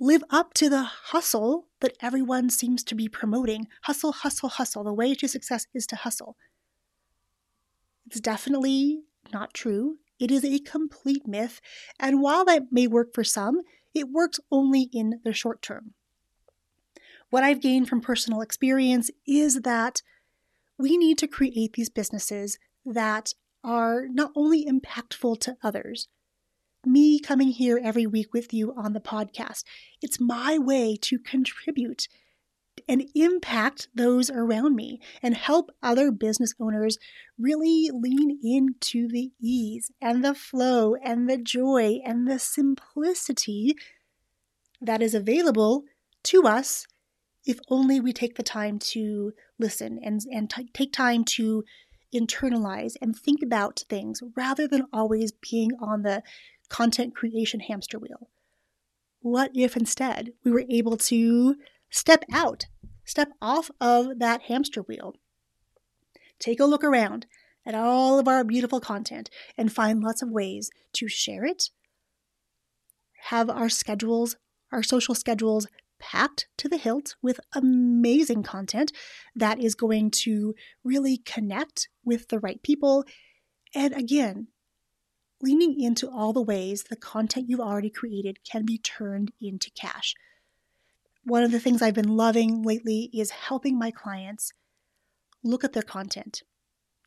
live 0.00 0.22
up 0.30 0.54
to 0.54 0.68
the 0.68 0.82
hustle 0.82 1.66
that 1.80 1.96
everyone 2.00 2.50
seems 2.50 2.84
to 2.84 2.94
be 2.94 3.08
promoting. 3.08 3.66
Hustle, 3.82 4.12
hustle, 4.12 4.48
hustle. 4.48 4.84
The 4.84 4.92
way 4.92 5.14
to 5.14 5.28
success 5.28 5.66
is 5.74 5.86
to 5.88 5.96
hustle. 5.96 6.36
It's 8.06 8.20
definitely 8.20 9.02
not 9.32 9.54
true. 9.54 9.98
It 10.18 10.30
is 10.30 10.44
a 10.44 10.58
complete 10.60 11.26
myth. 11.26 11.60
And 11.98 12.20
while 12.20 12.44
that 12.44 12.64
may 12.70 12.86
work 12.86 13.14
for 13.14 13.24
some, 13.24 13.60
it 13.94 14.08
works 14.10 14.40
only 14.50 14.88
in 14.92 15.20
the 15.24 15.32
short 15.32 15.62
term. 15.62 15.94
What 17.30 17.44
I've 17.44 17.60
gained 17.60 17.88
from 17.88 18.00
personal 18.00 18.40
experience 18.40 19.10
is 19.26 19.60
that 19.62 20.02
we 20.78 20.96
need 20.96 21.18
to 21.18 21.26
create 21.26 21.74
these 21.74 21.90
businesses 21.90 22.58
that 22.86 23.34
are 23.68 24.08
not 24.08 24.32
only 24.34 24.64
impactful 24.64 25.38
to 25.40 25.54
others, 25.62 26.08
me 26.86 27.20
coming 27.20 27.48
here 27.48 27.78
every 27.82 28.06
week 28.06 28.32
with 28.32 28.54
you 28.54 28.72
on 28.74 28.94
the 28.94 29.00
podcast, 29.00 29.62
it's 30.00 30.18
my 30.18 30.56
way 30.56 30.96
to 30.96 31.18
contribute 31.18 32.08
and 32.88 33.04
impact 33.14 33.88
those 33.94 34.30
around 34.30 34.74
me 34.74 35.00
and 35.22 35.36
help 35.36 35.70
other 35.82 36.10
business 36.10 36.54
owners 36.58 36.96
really 37.38 37.90
lean 37.92 38.38
into 38.42 39.06
the 39.06 39.32
ease 39.38 39.90
and 40.00 40.24
the 40.24 40.34
flow 40.34 40.94
and 41.04 41.28
the 41.28 41.36
joy 41.36 41.98
and 42.06 42.26
the 42.26 42.38
simplicity 42.38 43.74
that 44.80 45.02
is 45.02 45.14
available 45.14 45.84
to 46.22 46.44
us 46.44 46.86
if 47.44 47.58
only 47.68 48.00
we 48.00 48.12
take 48.12 48.36
the 48.36 48.42
time 48.42 48.78
to 48.78 49.32
listen 49.58 49.98
and, 50.02 50.22
and 50.32 50.48
t- 50.50 50.70
take 50.72 50.92
time 50.92 51.24
to 51.24 51.64
internalize 52.14 52.94
and 53.00 53.16
think 53.16 53.42
about 53.42 53.84
things 53.88 54.22
rather 54.36 54.66
than 54.66 54.86
always 54.92 55.32
being 55.32 55.72
on 55.80 56.02
the 56.02 56.22
content 56.68 57.14
creation 57.14 57.60
hamster 57.60 57.98
wheel. 57.98 58.28
What 59.20 59.50
if 59.54 59.76
instead 59.76 60.32
we 60.44 60.50
were 60.50 60.64
able 60.68 60.96
to 60.96 61.56
step 61.90 62.24
out, 62.32 62.66
step 63.04 63.32
off 63.40 63.70
of 63.80 64.18
that 64.18 64.42
hamster 64.42 64.82
wheel, 64.82 65.14
take 66.38 66.60
a 66.60 66.64
look 66.64 66.84
around 66.84 67.26
at 67.66 67.74
all 67.74 68.18
of 68.18 68.28
our 68.28 68.44
beautiful 68.44 68.80
content 68.80 69.28
and 69.56 69.72
find 69.72 70.02
lots 70.02 70.22
of 70.22 70.30
ways 70.30 70.70
to 70.94 71.08
share 71.08 71.44
it, 71.44 71.70
have 73.24 73.50
our 73.50 73.68
schedules, 73.68 74.36
our 74.72 74.82
social 74.82 75.14
schedules 75.14 75.66
packed 75.98 76.48
to 76.58 76.68
the 76.68 76.76
hilt 76.76 77.16
with 77.22 77.40
amazing 77.54 78.42
content 78.42 78.92
that 79.34 79.58
is 79.58 79.74
going 79.74 80.10
to 80.10 80.54
really 80.84 81.18
connect 81.18 81.88
with 82.04 82.28
the 82.28 82.38
right 82.38 82.62
people. 82.62 83.04
And 83.74 83.94
again, 83.94 84.48
leaning 85.40 85.80
into 85.80 86.10
all 86.10 86.32
the 86.32 86.42
ways 86.42 86.84
the 86.84 86.96
content 86.96 87.46
you've 87.48 87.60
already 87.60 87.90
created 87.90 88.38
can 88.44 88.64
be 88.64 88.78
turned 88.78 89.32
into 89.40 89.70
cash. 89.70 90.14
One 91.24 91.42
of 91.42 91.52
the 91.52 91.60
things 91.60 91.82
I've 91.82 91.94
been 91.94 92.16
loving 92.16 92.62
lately 92.62 93.10
is 93.12 93.30
helping 93.30 93.78
my 93.78 93.90
clients 93.90 94.52
look 95.44 95.62
at 95.62 95.72
their 95.72 95.82
content, 95.82 96.42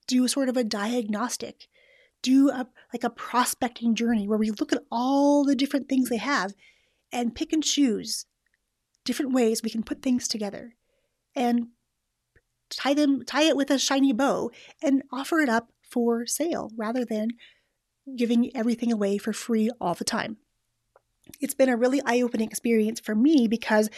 do 0.07 0.27
sort 0.27 0.49
of 0.49 0.57
a 0.57 0.63
diagnostic, 0.63 1.67
do 2.21 2.49
a, 2.49 2.67
like 2.93 3.03
a 3.03 3.09
prospecting 3.09 3.95
journey 3.95 4.27
where 4.27 4.37
we 4.37 4.51
look 4.51 4.71
at 4.71 4.83
all 4.91 5.43
the 5.43 5.55
different 5.55 5.89
things 5.89 6.09
they 6.09 6.17
have 6.17 6.53
and 7.11 7.35
pick 7.35 7.51
and 7.51 7.63
choose 7.63 8.25
different 9.11 9.33
ways 9.33 9.61
we 9.61 9.69
can 9.69 9.83
put 9.83 10.01
things 10.01 10.25
together 10.25 10.71
and 11.35 11.67
tie 12.69 12.93
them 12.93 13.25
tie 13.25 13.43
it 13.43 13.57
with 13.57 13.69
a 13.69 13.77
shiny 13.77 14.13
bow 14.13 14.49
and 14.81 15.03
offer 15.11 15.41
it 15.41 15.49
up 15.49 15.67
for 15.81 16.25
sale 16.25 16.71
rather 16.77 17.03
than 17.03 17.27
giving 18.15 18.55
everything 18.55 18.89
away 18.89 19.17
for 19.17 19.33
free 19.33 19.69
all 19.81 19.93
the 19.93 20.05
time. 20.05 20.37
It's 21.41 21.53
been 21.53 21.67
a 21.67 21.75
really 21.75 22.01
eye-opening 22.05 22.47
experience 22.47 23.01
for 23.01 23.15
me 23.15 23.49
because 23.49 23.89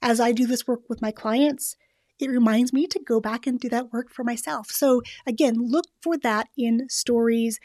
as 0.00 0.20
I 0.20 0.32
do 0.32 0.46
this 0.46 0.66
work 0.66 0.88
with 0.88 1.02
my 1.02 1.10
clients, 1.10 1.76
it 2.18 2.30
reminds 2.30 2.72
me 2.72 2.86
to 2.86 2.98
go 2.98 3.20
back 3.20 3.46
and 3.46 3.60
do 3.60 3.68
that 3.68 3.92
work 3.92 4.10
for 4.10 4.24
myself. 4.24 4.70
So 4.70 5.02
again, 5.26 5.56
look 5.58 5.84
for 6.00 6.16
that 6.16 6.48
in 6.56 6.88
stories 6.88 7.60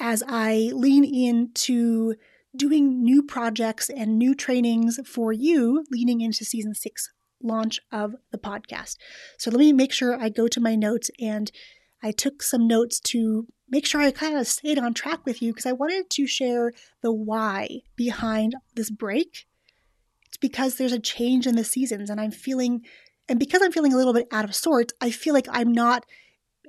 as 0.00 0.22
I 0.26 0.70
lean 0.72 1.04
into 1.04 2.14
doing 2.56 3.02
new 3.02 3.22
projects 3.22 3.90
and 3.90 4.18
new 4.18 4.34
trainings 4.34 4.98
for 5.06 5.32
you 5.32 5.84
leading 5.90 6.20
into 6.20 6.44
season 6.44 6.74
six 6.74 7.12
launch 7.42 7.80
of 7.92 8.14
the 8.32 8.38
podcast. 8.38 8.96
So 9.38 9.50
let 9.50 9.58
me 9.58 9.72
make 9.72 9.92
sure 9.92 10.20
I 10.20 10.28
go 10.28 10.48
to 10.48 10.60
my 10.60 10.74
notes 10.74 11.10
and 11.20 11.50
I 12.02 12.10
took 12.10 12.42
some 12.42 12.66
notes 12.66 13.00
to 13.00 13.46
make 13.68 13.86
sure 13.86 14.00
I 14.00 14.10
kind 14.10 14.36
of 14.36 14.46
stayed 14.46 14.78
on 14.78 14.94
track 14.94 15.24
with 15.24 15.42
you 15.42 15.52
because 15.52 15.66
I 15.66 15.72
wanted 15.72 16.10
to 16.10 16.26
share 16.26 16.72
the 17.02 17.12
why 17.12 17.80
behind 17.96 18.54
this 18.74 18.90
break. 18.90 19.46
It's 20.26 20.36
because 20.36 20.76
there's 20.76 20.92
a 20.92 20.98
change 20.98 21.46
in 21.46 21.56
the 21.56 21.64
seasons 21.64 22.10
and 22.10 22.20
I'm 22.20 22.30
feeling, 22.30 22.82
and 23.28 23.38
because 23.38 23.62
I'm 23.62 23.72
feeling 23.72 23.92
a 23.92 23.96
little 23.96 24.12
bit 24.12 24.28
out 24.30 24.44
of 24.44 24.54
sorts, 24.54 24.92
I 25.00 25.10
feel 25.10 25.34
like 25.34 25.48
I'm 25.50 25.72
not 25.72 26.04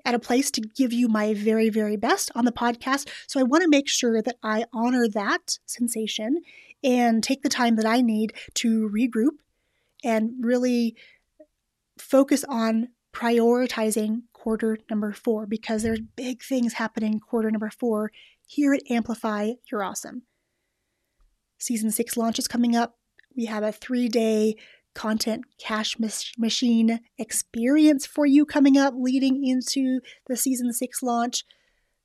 at 0.06 0.14
a 0.16 0.20
place 0.20 0.52
to 0.52 0.62
give 0.62 0.94
you 0.94 1.08
my 1.08 1.34
very, 1.34 1.70
very 1.70 1.98
best 1.98 2.32
on 2.36 2.46
the 2.46 2.52
podcast. 2.52 3.10
So 3.28 3.40
I 3.40 3.44
want 3.44 3.64
to 3.64 3.70
make 3.70 3.90
sure 3.90 4.22
that 4.22 4.36
I 4.44 4.66
honor 4.72 5.08
that 5.10 5.58
sensation 5.66 6.42
and 6.84 7.24
take 7.24 7.42
the 7.42 7.50
time 7.50 7.76
that 7.76 7.86
I 7.86 8.02
need 8.02 8.34
to 8.56 8.90
regroup 8.90 9.40
and 10.04 10.34
really 10.40 10.96
focus 11.98 12.46
on 12.48 12.90
prioritizing 13.14 14.24
quarter 14.34 14.78
number 14.90 15.12
four 15.12 15.48
because 15.48 15.82
there's 15.82 16.02
big 16.16 16.44
things 16.44 16.74
happening 16.74 17.20
quarter 17.20 17.50
number 17.50 17.72
four 17.72 18.12
here 18.46 18.74
at 18.74 18.82
Amplify. 18.90 19.54
You're 19.72 19.84
awesome. 19.84 20.24
Season 21.58 21.90
six 21.90 22.16
launch 22.18 22.38
is 22.38 22.48
coming 22.48 22.76
up. 22.76 22.96
We 23.36 23.46
have 23.46 23.64
a 23.64 23.72
three 23.72 24.08
day 24.08 24.56
content 24.96 25.44
cash 25.60 25.96
machine 26.38 27.00
experience 27.18 28.06
for 28.06 28.26
you 28.26 28.46
coming 28.46 28.78
up 28.78 28.94
leading 28.98 29.46
into 29.46 30.00
the 30.28 30.36
season 30.36 30.74
six 30.74 31.04
launch. 31.04 31.44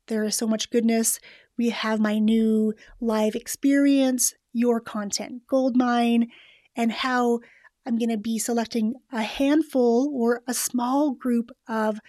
There 0.08 0.24
is 0.24 0.36
so 0.36 0.46
much 0.46 0.70
goodness. 0.70 1.20
We 1.56 1.70
have 1.70 2.00
my 2.00 2.18
new 2.18 2.74
live 3.00 3.34
experience, 3.34 4.34
your 4.52 4.80
content 4.80 5.42
goldmine, 5.46 6.28
and 6.76 6.92
how 6.92 7.40
I'm 7.86 7.96
going 7.96 8.10
to 8.10 8.18
be 8.18 8.38
selecting 8.38 8.94
a 9.12 9.22
handful 9.22 10.12
or 10.14 10.42
a 10.46 10.54
small 10.54 11.12
group 11.12 11.50
of 11.68 12.00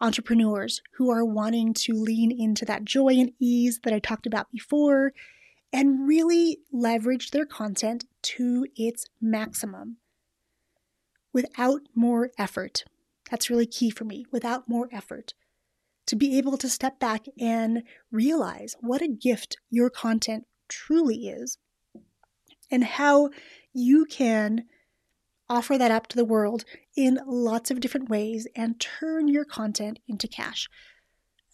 entrepreneurs 0.00 0.82
who 0.96 1.10
are 1.10 1.24
wanting 1.24 1.72
to 1.72 1.94
lean 1.94 2.30
into 2.30 2.64
that 2.66 2.84
joy 2.84 3.14
and 3.14 3.32
ease 3.40 3.80
that 3.82 3.94
I 3.94 3.98
talked 3.98 4.26
about 4.26 4.50
before 4.52 5.12
and 5.72 6.06
really 6.06 6.58
leverage 6.72 7.30
their 7.30 7.46
content 7.46 8.04
to 8.22 8.66
its 8.76 9.06
maximum 9.20 9.96
without 11.36 11.82
more 11.94 12.30
effort. 12.38 12.84
That's 13.30 13.50
really 13.50 13.66
key 13.66 13.90
for 13.90 14.04
me, 14.04 14.24
without 14.32 14.70
more 14.70 14.88
effort. 14.90 15.34
To 16.06 16.16
be 16.16 16.38
able 16.38 16.56
to 16.56 16.66
step 16.66 16.98
back 16.98 17.26
and 17.38 17.82
realize 18.10 18.74
what 18.80 19.02
a 19.02 19.08
gift 19.08 19.58
your 19.68 19.90
content 19.90 20.46
truly 20.66 21.28
is 21.28 21.58
and 22.70 22.84
how 22.84 23.28
you 23.74 24.06
can 24.06 24.64
offer 25.50 25.76
that 25.76 25.90
up 25.90 26.06
to 26.06 26.16
the 26.16 26.24
world 26.24 26.64
in 26.96 27.20
lots 27.26 27.70
of 27.70 27.80
different 27.80 28.08
ways 28.08 28.48
and 28.56 28.80
turn 28.80 29.28
your 29.28 29.44
content 29.44 29.98
into 30.08 30.26
cash. 30.26 30.70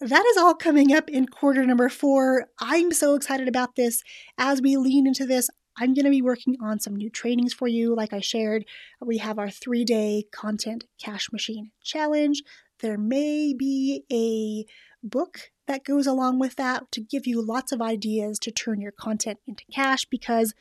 That 0.00 0.24
is 0.26 0.36
all 0.36 0.54
coming 0.54 0.94
up 0.94 1.10
in 1.10 1.26
quarter 1.26 1.66
number 1.66 1.88
four. 1.88 2.46
I'm 2.60 2.92
so 2.92 3.16
excited 3.16 3.48
about 3.48 3.74
this. 3.74 4.04
As 4.38 4.62
we 4.62 4.76
lean 4.76 5.08
into 5.08 5.26
this, 5.26 5.50
I'm 5.76 5.94
going 5.94 6.04
to 6.04 6.10
be 6.10 6.22
working 6.22 6.56
on 6.60 6.80
some 6.80 6.96
new 6.96 7.10
trainings 7.10 7.54
for 7.54 7.66
you. 7.66 7.94
Like 7.94 8.12
I 8.12 8.20
shared, 8.20 8.64
we 9.00 9.18
have 9.18 9.38
our 9.38 9.50
three 9.50 9.84
day 9.84 10.24
content 10.30 10.84
cash 10.98 11.32
machine 11.32 11.70
challenge. 11.82 12.42
There 12.80 12.98
may 12.98 13.54
be 13.54 14.04
a 14.12 14.66
book 15.06 15.50
that 15.66 15.84
goes 15.84 16.06
along 16.06 16.38
with 16.38 16.56
that 16.56 16.90
to 16.92 17.00
give 17.00 17.26
you 17.26 17.40
lots 17.40 17.72
of 17.72 17.80
ideas 17.80 18.38
to 18.40 18.50
turn 18.50 18.80
your 18.80 18.92
content 18.92 19.38
into 19.46 19.64
cash 19.72 20.04
because 20.04 20.54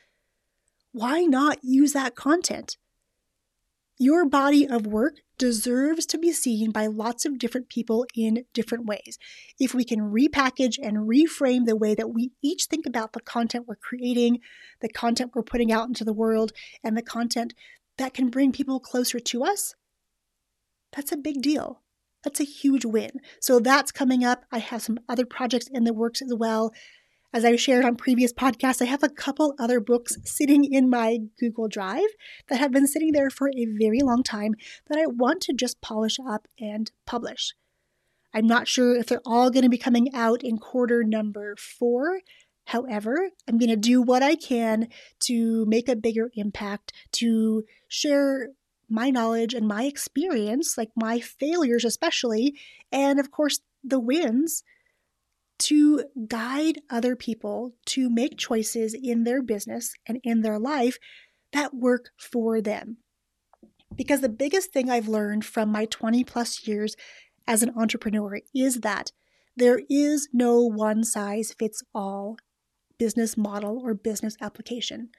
why 0.92 1.22
not 1.22 1.60
use 1.64 1.94
that 1.94 2.16
content? 2.16 2.78
Your 3.98 4.26
body 4.26 4.68
of 4.68 4.86
work 4.88 5.16
deserves 5.42 6.06
to 6.06 6.20
be 6.20 6.32
seen 6.32 6.70
by 6.70 6.86
lots 6.86 7.26
of 7.26 7.40
different 7.40 7.68
people 7.68 8.06
in 8.14 8.46
different 8.54 8.86
ways. 8.86 9.18
If 9.60 9.74
we 9.74 9.84
can 9.84 10.12
repackage 10.12 10.78
and 10.80 11.10
reframe 11.10 11.66
the 11.66 11.76
way 11.76 11.96
that 11.96 12.12
we 12.12 12.30
each 12.44 12.66
think 12.66 12.86
about 12.86 13.14
the 13.14 13.22
content 13.22 13.66
we're 13.68 13.76
creating, 13.76 14.38
the 14.82 14.88
content 14.88 15.32
we're 15.34 15.42
putting 15.42 15.72
out 15.72 15.88
into 15.88 16.04
the 16.04 16.14
world, 16.14 16.52
and 16.84 16.96
the 16.96 17.02
content 17.02 17.56
that 17.98 18.14
can 18.14 18.30
bring 18.30 18.52
people 18.52 18.80
closer 18.80 19.20
to 19.20 19.44
us, 19.44 19.74
that's 20.96 21.12
a 21.12 21.18
big 21.18 21.42
deal. 21.42 21.82
That's 22.24 22.40
a 22.40 22.44
huge 22.44 22.86
win. 22.86 23.10
So 23.40 23.60
that's 23.60 23.92
coming 23.92 24.24
up. 24.24 24.46
I 24.52 24.60
have 24.60 24.84
some 24.84 25.00
other 25.10 25.26
projects 25.26 25.68
in 25.74 25.86
the 25.86 25.94
works 25.94 26.22
as 26.22 26.36
well. 26.36 26.72
As 27.34 27.46
I've 27.46 27.62
shared 27.62 27.86
on 27.86 27.96
previous 27.96 28.34
podcasts, 28.34 28.82
I 28.82 28.86
have 28.86 29.04
a 29.04 29.10
couple 29.10 29.56
other 29.58 29.80
books 29.80 30.18
sitting 30.26 30.66
in 30.66 30.90
my 30.90 31.20
Google 31.40 31.70
Drive 31.70 32.10
that 32.50 32.60
have 32.60 32.74
been 32.74 32.88
sitting 32.88 33.14
there 33.14 33.30
for 33.30 33.48
a 33.48 33.66
very 33.80 34.02
long 34.02 34.22
time 34.22 34.56
that 34.90 35.00
I 35.00 35.06
want 35.06 35.40
to 35.44 35.54
just 35.54 35.80
polish 35.80 36.18
up 36.28 36.50
and 36.60 36.92
publish. 37.06 37.54
I'm 38.34 38.48
not 38.48 38.68
sure 38.68 38.98
if 38.98 39.08
they're 39.08 39.22
all 39.26 39.50
going 39.50 39.64
to 39.64 39.70
be 39.70 39.78
coming 39.78 40.14
out 40.14 40.44
in 40.44 40.58
quarter 40.58 41.06
number 41.06 41.56
four. 41.58 42.20
However, 42.66 43.30
I'm 43.48 43.58
going 43.58 43.70
to 43.70 43.78
do 43.78 44.02
what 44.02 44.22
I 44.22 44.36
can 44.36 44.90
to 45.22 45.66
make 45.68 45.88
a 45.88 45.96
bigger 45.96 46.32
impact, 46.36 46.92
to 47.14 47.64
share 47.88 48.50
my 48.90 49.10
knowledge 49.10 49.54
and 49.54 49.70
my 49.70 49.86
experience, 49.86 50.78
like 50.78 50.92
my 50.98 51.22
failures 51.22 51.86
especially, 51.86 52.60
and 52.92 53.22
of 53.22 53.32
course 53.32 53.62
the 53.86 54.00
wins 54.00 54.64
to 55.62 56.06
guide 56.28 56.80
other 56.90 57.16
people 57.16 57.74
to 57.86 58.10
make 58.10 58.38
choices 58.38 58.94
in 58.94 59.24
their 59.24 59.42
business 59.42 59.94
and 60.08 60.20
in 60.24 60.42
their 60.42 60.58
life 60.58 60.98
that 61.54 61.74
work 61.74 62.10
for 62.18 62.62
them. 62.62 62.98
Because 63.96 64.22
the 64.22 64.30
biggest 64.30 64.72
thing 64.72 64.90
I've 64.90 65.08
learned 65.08 65.46
from 65.46 65.70
my 65.70 65.86
20 65.86 66.24
plus 66.24 66.68
years 66.68 66.96
as 67.48 67.62
an 67.62 67.72
entrepreneur 67.76 68.40
is 68.56 68.82
that 68.82 69.12
there 69.56 69.82
is 69.90 70.30
no 70.34 70.62
one 70.62 71.04
size 71.04 71.54
fits 71.58 71.84
all 71.94 72.38
business 72.98 73.36
model 73.38 73.80
or 73.84 73.94
business 73.94 74.38
application. 74.42 75.10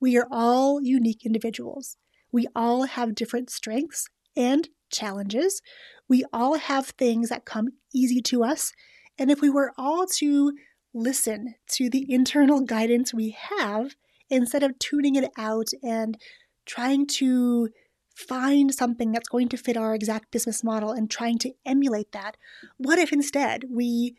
We 0.00 0.16
are 0.16 0.28
all 0.30 0.80
unique 0.80 1.26
individuals. 1.26 1.96
We 2.30 2.46
all 2.54 2.84
have 2.84 3.14
different 3.14 3.50
strengths 3.50 4.08
and 4.36 4.68
challenges. 4.90 5.60
We 6.08 6.24
all 6.32 6.54
have 6.58 6.88
things 6.88 7.28
that 7.28 7.44
come 7.44 7.68
easy 7.92 8.22
to 8.22 8.44
us. 8.44 8.72
And 9.18 9.30
if 9.30 9.40
we 9.40 9.50
were 9.50 9.72
all 9.76 10.06
to 10.18 10.52
listen 10.94 11.54
to 11.66 11.88
the 11.88 12.06
internal 12.08 12.60
guidance 12.60 13.14
we 13.14 13.36
have 13.58 13.94
instead 14.28 14.62
of 14.62 14.78
tuning 14.78 15.14
it 15.14 15.30
out 15.38 15.68
and 15.82 16.18
trying 16.66 17.06
to 17.06 17.68
find 18.14 18.74
something 18.74 19.12
that's 19.12 19.28
going 19.28 19.48
to 19.48 19.56
fit 19.56 19.76
our 19.76 19.94
exact 19.94 20.30
business 20.30 20.62
model 20.62 20.92
and 20.92 21.10
trying 21.10 21.38
to 21.38 21.52
emulate 21.64 22.12
that, 22.12 22.36
what 22.76 22.98
if 22.98 23.12
instead 23.12 23.64
we 23.70 24.14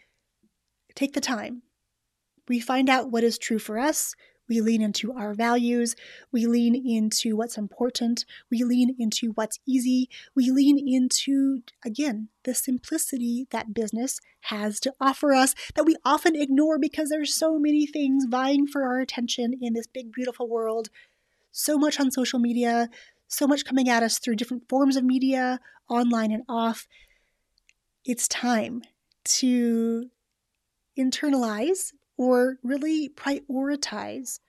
take 0.95 1.13
the 1.13 1.21
time? 1.21 1.61
We 2.47 2.59
find 2.59 2.89
out 2.89 3.11
what 3.11 3.23
is 3.23 3.37
true 3.37 3.59
for 3.59 3.79
us, 3.79 4.13
we 4.53 4.61
lean 4.61 4.83
into 4.83 5.11
our 5.13 5.33
values. 5.33 5.95
We 6.31 6.45
lean 6.45 6.75
into 6.75 7.35
what's 7.35 7.57
important. 7.57 8.23
We 8.51 8.63
lean 8.63 8.95
into 8.99 9.31
what's 9.31 9.59
easy. 9.65 10.09
We 10.35 10.51
lean 10.51 10.77
into, 10.77 11.63
again, 11.83 12.29
the 12.43 12.53
simplicity 12.53 13.47
that 13.49 13.73
business 13.73 14.19
has 14.41 14.79
to 14.81 14.93
offer 15.01 15.33
us 15.33 15.55
that 15.73 15.87
we 15.87 15.95
often 16.05 16.35
ignore 16.35 16.77
because 16.77 17.09
there's 17.09 17.33
so 17.33 17.57
many 17.57 17.87
things 17.87 18.25
vying 18.29 18.67
for 18.67 18.83
our 18.83 18.99
attention 18.99 19.55
in 19.59 19.73
this 19.73 19.87
big, 19.87 20.11
beautiful 20.11 20.47
world. 20.47 20.89
So 21.51 21.79
much 21.79 21.99
on 21.99 22.11
social 22.11 22.37
media, 22.37 22.89
so 23.27 23.47
much 23.47 23.65
coming 23.65 23.89
at 23.89 24.03
us 24.03 24.19
through 24.19 24.35
different 24.35 24.69
forms 24.69 24.95
of 24.95 25.03
media, 25.03 25.59
online 25.89 26.31
and 26.31 26.43
off. 26.47 26.87
It's 28.05 28.27
time 28.27 28.83
to 29.23 30.11
internalize 30.95 31.91
or 32.17 32.57
really 32.63 33.09
prioritize 33.09 34.39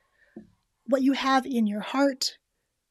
what 0.87 1.03
you 1.03 1.13
have 1.13 1.47
in 1.47 1.67
your 1.67 1.81
heart, 1.81 2.37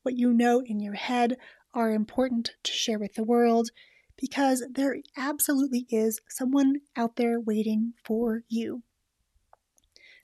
what 0.02 0.18
you 0.18 0.34
know 0.34 0.62
in 0.66 0.80
your 0.80 0.94
head 0.94 1.38
are 1.74 1.92
important 1.92 2.52
to 2.64 2.72
share 2.72 3.00
with 3.00 3.14
the 3.16 3.24
world 3.24 3.70
because 4.18 4.64
there 4.72 4.98
absolutely 5.18 5.86
is 5.90 6.22
someone 6.30 6.76
out 6.96 7.16
there 7.16 7.40
waiting 7.40 7.94
for 8.04 8.44
you 8.48 8.84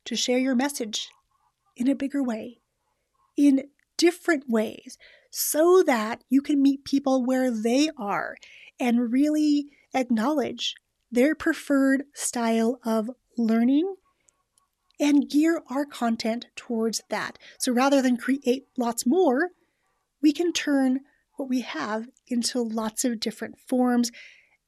to 0.05 0.15
share 0.15 0.37
your 0.39 0.55
message 0.55 1.09
in 1.75 1.87
a 1.87 1.95
bigger 1.95 2.23
way, 2.23 2.59
in 3.37 3.63
different 3.97 4.49
ways, 4.49 4.97
so 5.31 5.83
that 5.85 6.23
you 6.29 6.41
can 6.41 6.61
meet 6.61 6.83
people 6.83 7.25
where 7.25 7.51
they 7.51 7.89
are 7.97 8.35
and 8.79 9.11
really 9.11 9.67
acknowledge 9.93 10.75
their 11.11 11.35
preferred 11.35 12.03
style 12.13 12.79
of 12.83 13.09
learning 13.37 13.95
and 14.99 15.29
gear 15.29 15.61
our 15.69 15.85
content 15.85 16.47
towards 16.55 17.01
that. 17.09 17.37
So 17.57 17.71
rather 17.71 18.01
than 18.01 18.17
create 18.17 18.67
lots 18.77 19.05
more, 19.05 19.51
we 20.21 20.33
can 20.33 20.51
turn 20.51 21.01
what 21.37 21.49
we 21.49 21.61
have 21.61 22.07
into 22.27 22.61
lots 22.61 23.05
of 23.05 23.19
different 23.19 23.57
forms. 23.59 24.11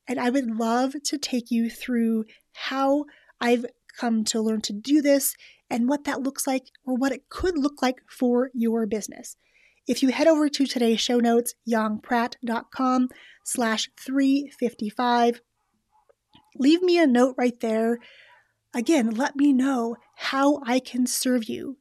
And 0.07 0.19
I 0.19 0.29
would 0.29 0.49
love 0.49 0.95
to 1.05 1.17
take 1.17 1.51
you 1.51 1.69
through 1.69 2.25
how 2.53 3.05
I've 3.39 3.65
come 3.97 4.23
to 4.25 4.41
learn 4.41 4.61
to 4.61 4.73
do 4.73 5.01
this 5.01 5.35
and 5.69 5.87
what 5.87 6.05
that 6.05 6.21
looks 6.21 6.47
like 6.47 6.67
or 6.85 6.95
what 6.95 7.11
it 7.11 7.29
could 7.29 7.57
look 7.57 7.81
like 7.81 7.97
for 8.09 8.51
your 8.53 8.85
business. 8.85 9.35
If 9.87 10.01
you 10.01 10.09
head 10.09 10.27
over 10.27 10.47
to 10.47 10.65
today's 10.65 11.01
show 11.01 11.19
notes, 11.19 11.55
yongpratt.com 11.67 13.09
slash 13.43 13.89
355, 13.99 15.41
leave 16.57 16.81
me 16.81 16.99
a 16.99 17.07
note 17.07 17.35
right 17.37 17.59
there 17.59 17.97
Again, 18.73 19.12
let 19.12 19.36
me 19.36 19.51
know 19.51 19.97
how 20.15 20.62
I 20.65 20.79
can 20.79 21.05
serve 21.05 21.45
you 21.45 21.77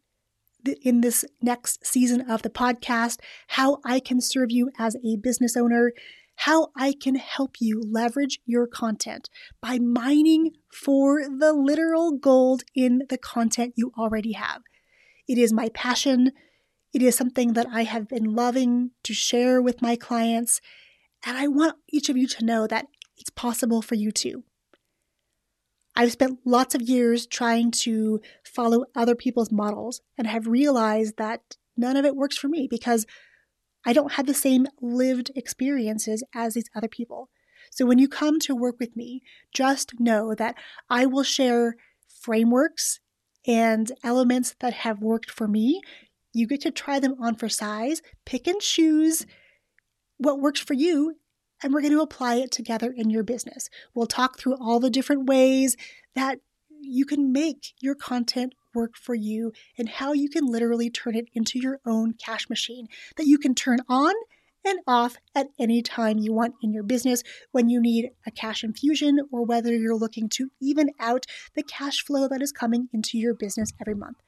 in 0.83 1.01
this 1.01 1.25
next 1.41 1.87
season 1.87 2.29
of 2.29 2.43
the 2.43 2.51
podcast, 2.51 3.19
how 3.49 3.79
I 3.85 4.01
can 4.01 4.21
serve 4.21 4.51
you 4.51 4.71
as 4.79 4.97
a 5.05 5.17
business 5.17 5.57
owner, 5.57 5.93
how 6.37 6.69
I 6.77 6.93
can 6.93 7.15
help 7.15 7.61
you 7.61 7.81
leverage 7.81 8.41
your 8.45 8.67
content 8.67 9.29
by 9.61 9.79
mining 9.79 10.53
for 10.73 11.23
the 11.23 11.53
literal 11.53 12.13
gold 12.13 12.63
in 12.75 13.03
the 13.09 13.19
content 13.19 13.75
you 13.77 13.93
already 13.97 14.33
have. 14.33 14.63
It 15.29 15.39
is 15.39 15.53
my 15.53 15.69
passion. 15.69 16.33
It 16.93 17.03
is 17.03 17.17
something 17.17 17.53
that 17.53 17.67
I 17.71 17.85
have 17.85 18.09
been 18.09 18.35
loving 18.35 18.91
to 19.05 19.15
share 19.15 19.63
with 19.63 19.81
my 19.81 19.95
clients. 19.97 20.61
And 21.25 21.39
I 21.39 21.47
want 21.47 21.77
each 21.89 22.09
of 22.09 22.17
you 22.17 22.27
to 22.27 22.45
know 22.45 22.67
that 22.67 22.87
it's 23.17 23.31
possible 23.31 23.81
for 23.81 23.95
you 23.95 24.11
too. 24.11 24.45
I've 25.97 26.13
spent 26.13 26.41
lots 26.45 26.75
of 26.75 26.83
years 26.83 27.27
trying 27.27 27.71
to 27.73 28.21
follow 28.45 28.87
other 28.95 29.15
people's 29.15 29.51
models 29.51 30.01
and 30.17 30.27
have 30.27 30.47
realized 30.47 31.17
that 31.19 31.57
none 31.77 31.97
of 31.97 32.05
it 32.05 32.17
works 32.17 32.39
for 32.39 32.49
me 32.49 32.69
because 32.71 33.07
I 33.85 33.93
don't 33.93 34.13
have 34.13 34.27
the 34.27 34.35
same 34.35 34.67
lived 34.81 35.31
experiences 35.35 36.23
as 36.35 36.55
these 36.55 36.71
other 36.75 36.89
people. 36.89 37.29
So 37.71 37.87
when 37.87 37.99
you 37.99 38.09
come 38.09 38.39
to 38.41 38.55
work 38.55 38.77
with 38.79 38.97
me, 38.97 39.23
just 39.55 39.99
know 39.99 40.35
that 40.35 40.57
I 40.89 41.07
will 41.07 41.23
share 41.23 41.77
frameworks 42.09 43.01
and 43.47 43.91
elements 44.05 44.55
that 44.61 44.75
have 44.75 45.01
worked 45.01 45.31
for 45.31 45.49
me. 45.49 45.81
You 46.33 46.47
get 46.47 46.61
to 46.63 46.71
try 46.71 47.01
them 47.01 47.17
on 47.21 47.37
for 47.37 47.49
size, 47.49 48.03
pick 48.25 48.47
and 48.47 48.61
choose 48.61 49.27
what 50.19 50.41
works 50.41 50.61
for 50.61 50.75
you, 50.75 51.17
and 51.63 51.73
we're 51.73 51.81
going 51.81 51.93
to 51.93 52.01
apply 52.01 52.37
it 52.37 52.51
together 52.51 52.93
in 52.95 53.11
your 53.11 53.23
business. 53.23 53.69
We'll 53.95 54.07
talk 54.07 54.39
through 54.39 54.57
all 54.61 54.81
the 54.81 54.91
different 54.91 55.29
ways 55.29 55.77
that 56.15 56.39
you 56.81 57.05
can 57.05 57.33
make 57.33 57.75
your 57.81 57.95
content 57.95 58.55
work 58.75 58.97
for 58.97 59.15
you 59.15 59.53
and 59.77 59.89
how 59.89 60.13
you 60.13 60.29
can 60.29 60.47
literally 60.47 60.91
turn 60.91 61.15
it 61.15 61.27
into 61.35 61.59
your 61.59 61.81
own 61.85 62.15
cash 62.15 62.49
machine 62.49 62.87
that 63.17 63.27
you 63.27 63.39
can 63.39 63.55
turn 63.55 63.79
on 63.89 64.15
and 64.65 64.79
off 64.87 65.17
at 65.35 65.49
any 65.59 65.83
time 65.83 66.19
you 66.19 66.33
want 66.33 66.55
in 66.63 66.73
your 66.73 66.83
business 66.83 67.23
when 67.51 67.69
you 67.69 67.81
need 67.81 68.11
a 68.27 68.31
cash 68.31 68.63
infusion 68.63 69.19
or 69.33 69.45
whether 69.45 69.75
you're 69.75 69.97
looking 69.97 70.29
to 70.29 70.51
even 70.61 70.91
out 70.99 71.27
the 71.55 71.63
cash 71.63 72.05
flow 72.05 72.29
that 72.29 72.43
is 72.43 72.53
coming 72.53 72.89
into 72.93 73.19
your 73.19 73.35
business 73.35 73.73
every 73.81 73.95
month. 73.95 74.19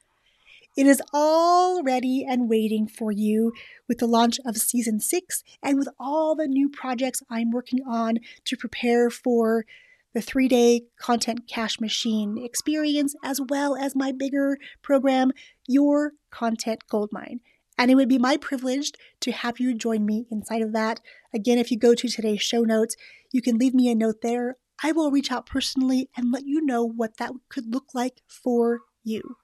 It 0.75 0.87
is 0.87 1.03
all 1.13 1.83
ready 1.83 2.25
and 2.27 2.49
waiting 2.49 2.87
for 2.89 3.13
you 3.13 3.53
with 3.89 3.99
the 3.99 4.07
launch 4.07 4.41
of 4.47 4.57
season 4.57 5.01
six 5.01 5.45
and 5.63 5.77
with 5.79 5.89
all 6.01 6.35
the 6.35 6.49
new 6.49 6.71
projects 6.71 7.23
I'm 7.29 7.51
working 7.51 7.81
on 7.87 8.21
to 8.47 8.57
prepare 8.57 9.11
for 9.11 9.67
the 10.15 10.23
three 10.23 10.49
day 10.49 10.85
content 10.99 11.47
cash 11.47 11.79
machine 11.79 12.39
experience, 12.43 13.15
as 13.23 13.39
well 13.39 13.77
as 13.77 13.95
my 13.95 14.13
bigger 14.13 14.57
program, 14.81 15.33
Your 15.69 16.13
Content 16.31 16.85
Goldmine. 16.89 17.41
And 17.77 17.91
it 17.91 17.95
would 17.95 18.09
be 18.09 18.19
my 18.19 18.39
privilege 18.39 18.93
to 19.21 19.33
have 19.33 19.61
you 19.61 19.75
join 19.75 20.07
me 20.07 20.27
inside 20.31 20.63
of 20.63 20.73
that. 20.73 21.01
Again, 21.35 21.59
if 21.59 21.71
you 21.71 21.79
go 21.79 21.95
to 21.95 22.09
today's 22.09 22.43
show 22.43 22.63
notes, 22.63 22.97
you 23.31 23.43
can 23.43 23.59
leave 23.59 23.75
me 23.75 23.91
a 23.91 23.95
note 23.95 24.23
there. 24.23 24.57
I 24.83 24.93
will 24.93 25.11
reach 25.11 25.31
out 25.31 25.45
personally 25.47 26.09
and 26.17 26.33
let 26.33 26.47
you 26.47 26.65
know 26.65 26.83
what 26.83 27.19
that 27.19 27.33
could 27.51 27.73
look 27.73 27.95
like 27.95 28.23
for 28.27 28.81
you. 29.05 29.37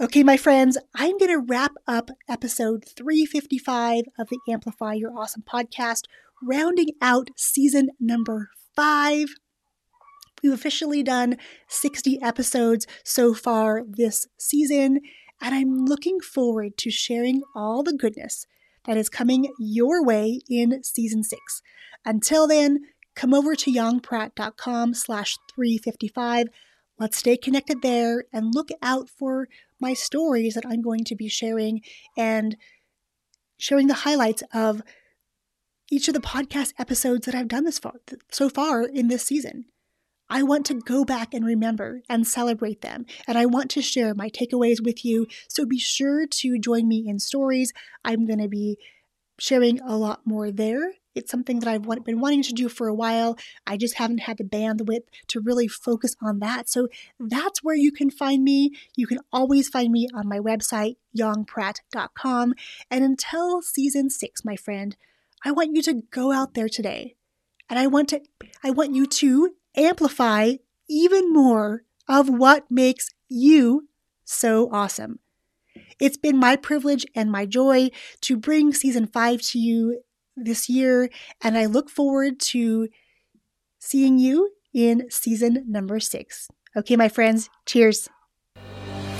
Okay, 0.00 0.22
my 0.22 0.38
friends, 0.38 0.78
I'm 0.94 1.18
going 1.18 1.30
to 1.30 1.44
wrap 1.46 1.72
up 1.86 2.10
episode 2.26 2.86
355 2.86 4.04
of 4.18 4.30
the 4.30 4.38
Amplify 4.50 4.94
Your 4.94 5.12
Awesome 5.14 5.42
podcast, 5.42 6.04
rounding 6.42 6.92
out 7.02 7.28
season 7.36 7.90
number 8.00 8.48
five. 8.74 9.26
We've 10.42 10.54
officially 10.54 11.02
done 11.02 11.36
60 11.68 12.18
episodes 12.22 12.86
so 13.04 13.34
far 13.34 13.82
this 13.86 14.26
season, 14.38 15.00
and 15.38 15.54
I'm 15.54 15.84
looking 15.84 16.20
forward 16.20 16.78
to 16.78 16.90
sharing 16.90 17.42
all 17.54 17.82
the 17.82 17.92
goodness 17.92 18.46
that 18.86 18.96
is 18.96 19.10
coming 19.10 19.52
your 19.58 20.02
way 20.02 20.40
in 20.48 20.82
season 20.82 21.22
six. 21.22 21.60
Until 22.06 22.48
then, 22.48 22.78
come 23.14 23.34
over 23.34 23.54
to 23.54 23.70
yongpratt.com 23.70 24.94
slash 24.94 25.36
355 25.54 26.46
Let's 27.00 27.16
stay 27.16 27.38
connected 27.38 27.80
there 27.80 28.24
and 28.30 28.54
look 28.54 28.68
out 28.82 29.08
for 29.08 29.48
my 29.80 29.94
stories 29.94 30.54
that 30.54 30.66
I'm 30.66 30.82
going 30.82 31.04
to 31.04 31.16
be 31.16 31.28
sharing 31.28 31.82
and 32.16 32.56
sharing 33.58 33.86
the 33.86 33.94
highlights 33.94 34.42
of 34.52 34.82
each 35.90 36.08
of 36.08 36.14
the 36.14 36.20
podcast 36.20 36.72
episodes 36.78 37.26
that 37.26 37.34
I've 37.34 37.48
done 37.48 37.64
this 37.64 37.78
far, 37.78 37.94
so 38.30 38.48
far 38.48 38.82
in 38.82 39.08
this 39.08 39.24
season. 39.24 39.66
I 40.32 40.44
want 40.44 40.64
to 40.66 40.74
go 40.74 41.04
back 41.04 41.34
and 41.34 41.44
remember 41.44 42.02
and 42.08 42.26
celebrate 42.26 42.82
them. 42.82 43.04
And 43.26 43.36
I 43.36 43.46
want 43.46 43.68
to 43.72 43.82
share 43.82 44.14
my 44.14 44.28
takeaways 44.28 44.82
with 44.82 45.04
you. 45.04 45.26
So 45.48 45.66
be 45.66 45.78
sure 45.78 46.24
to 46.26 46.58
join 46.58 46.86
me 46.86 47.04
in 47.08 47.18
stories. 47.18 47.72
I'm 48.04 48.26
going 48.26 48.38
to 48.38 48.48
be 48.48 48.78
sharing 49.40 49.80
a 49.80 49.96
lot 49.96 50.20
more 50.24 50.52
there. 50.52 50.92
It's 51.14 51.30
something 51.30 51.60
that 51.60 51.68
I've 51.68 52.04
been 52.04 52.20
wanting 52.20 52.42
to 52.44 52.52
do 52.52 52.68
for 52.68 52.86
a 52.86 52.94
while. 52.94 53.36
I 53.66 53.76
just 53.76 53.96
haven't 53.96 54.18
had 54.18 54.38
the 54.38 54.44
bandwidth 54.44 55.04
to 55.28 55.40
really 55.40 55.66
focus 55.66 56.14
on 56.22 56.38
that. 56.38 56.68
So 56.68 56.88
that's 57.18 57.62
where 57.62 57.74
you 57.74 57.90
can 57.90 58.10
find 58.10 58.44
me. 58.44 58.72
You 58.96 59.06
can 59.06 59.18
always 59.32 59.68
find 59.68 59.90
me 59.92 60.08
on 60.14 60.28
my 60.28 60.38
website, 60.38 60.96
yongpratt.com. 61.16 62.54
And 62.90 63.04
until 63.04 63.62
season 63.62 64.10
six, 64.10 64.44
my 64.44 64.56
friend, 64.56 64.96
I 65.44 65.52
want 65.52 65.74
you 65.74 65.82
to 65.82 66.02
go 66.10 66.32
out 66.32 66.54
there 66.54 66.68
today. 66.68 67.16
And 67.68 67.78
I 67.78 67.86
want 67.86 68.08
to 68.10 68.20
I 68.62 68.70
want 68.70 68.94
you 68.94 69.06
to 69.06 69.54
amplify 69.76 70.54
even 70.88 71.32
more 71.32 71.82
of 72.08 72.28
what 72.28 72.70
makes 72.70 73.10
you 73.28 73.88
so 74.24 74.68
awesome. 74.72 75.20
It's 76.00 76.16
been 76.16 76.36
my 76.36 76.56
privilege 76.56 77.06
and 77.14 77.30
my 77.30 77.46
joy 77.46 77.90
to 78.22 78.36
bring 78.36 78.72
season 78.72 79.06
five 79.06 79.40
to 79.42 79.58
you 79.58 80.02
this 80.44 80.68
year, 80.68 81.10
and 81.42 81.56
I 81.56 81.66
look 81.66 81.90
forward 81.90 82.40
to 82.40 82.88
seeing 83.78 84.18
you 84.18 84.50
in 84.72 85.10
season 85.10 85.64
number 85.68 86.00
six. 86.00 86.48
Okay, 86.76 86.96
my 86.96 87.08
friends, 87.08 87.50
cheers. 87.66 88.08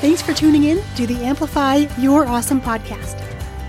Thanks 0.00 0.22
for 0.22 0.33
tuning 0.33 0.64
in 0.64 0.80
to 0.96 1.06
the 1.06 1.22
Amplify 1.24 1.87
Your 1.98 2.26
Awesome 2.26 2.61
podcast. 2.61 3.20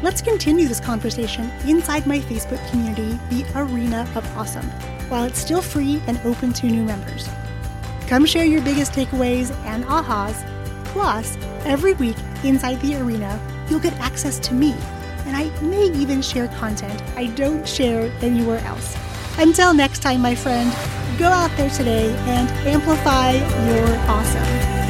Let's 0.02 0.22
continue 0.22 0.68
this 0.68 0.80
conversation 0.80 1.52
inside 1.68 2.08
my 2.08 2.20
Facebook 2.20 2.66
community, 2.70 3.20
the 3.30 3.46
Arena 3.56 4.10
of 4.16 4.26
Awesome, 4.38 4.66
while 5.10 5.26
it's 5.26 5.40
still 5.40 5.62
free 5.62 6.02
and 6.08 6.20
open 6.26 6.54
to 6.54 6.68
new 6.68 6.84
members. 6.84 7.28
Come 8.08 8.26
share 8.26 8.46
your 8.46 8.62
biggest 8.62 8.94
takeaways 8.94 9.52
and 9.66 9.84
ahas. 9.86 10.36
Plus, 10.86 11.38
every 11.66 11.94
week 11.94 12.18
inside 12.44 12.82
the 12.82 12.96
arena, 12.96 13.40
you'll 13.70 13.80
get 13.80 13.94
access 14.00 14.40
to 14.40 14.54
me, 14.54 14.74
and 15.32 15.38
I 15.38 15.62
may 15.62 15.86
even 15.98 16.22
share 16.22 16.50
content 16.60 17.02
I 17.16 17.28
don't 17.28 17.68
share 17.68 18.12
anywhere 18.22 18.60
else. 18.60 18.98
Until 19.38 19.74
next 19.74 20.00
time, 20.00 20.22
my 20.22 20.36
friend, 20.36 20.70
go 21.18 21.28
out 21.28 21.56
there 21.56 21.70
today 21.70 22.14
and 22.28 22.50
amplify 22.68 23.32
your 23.32 23.88
awesome. 24.10 24.81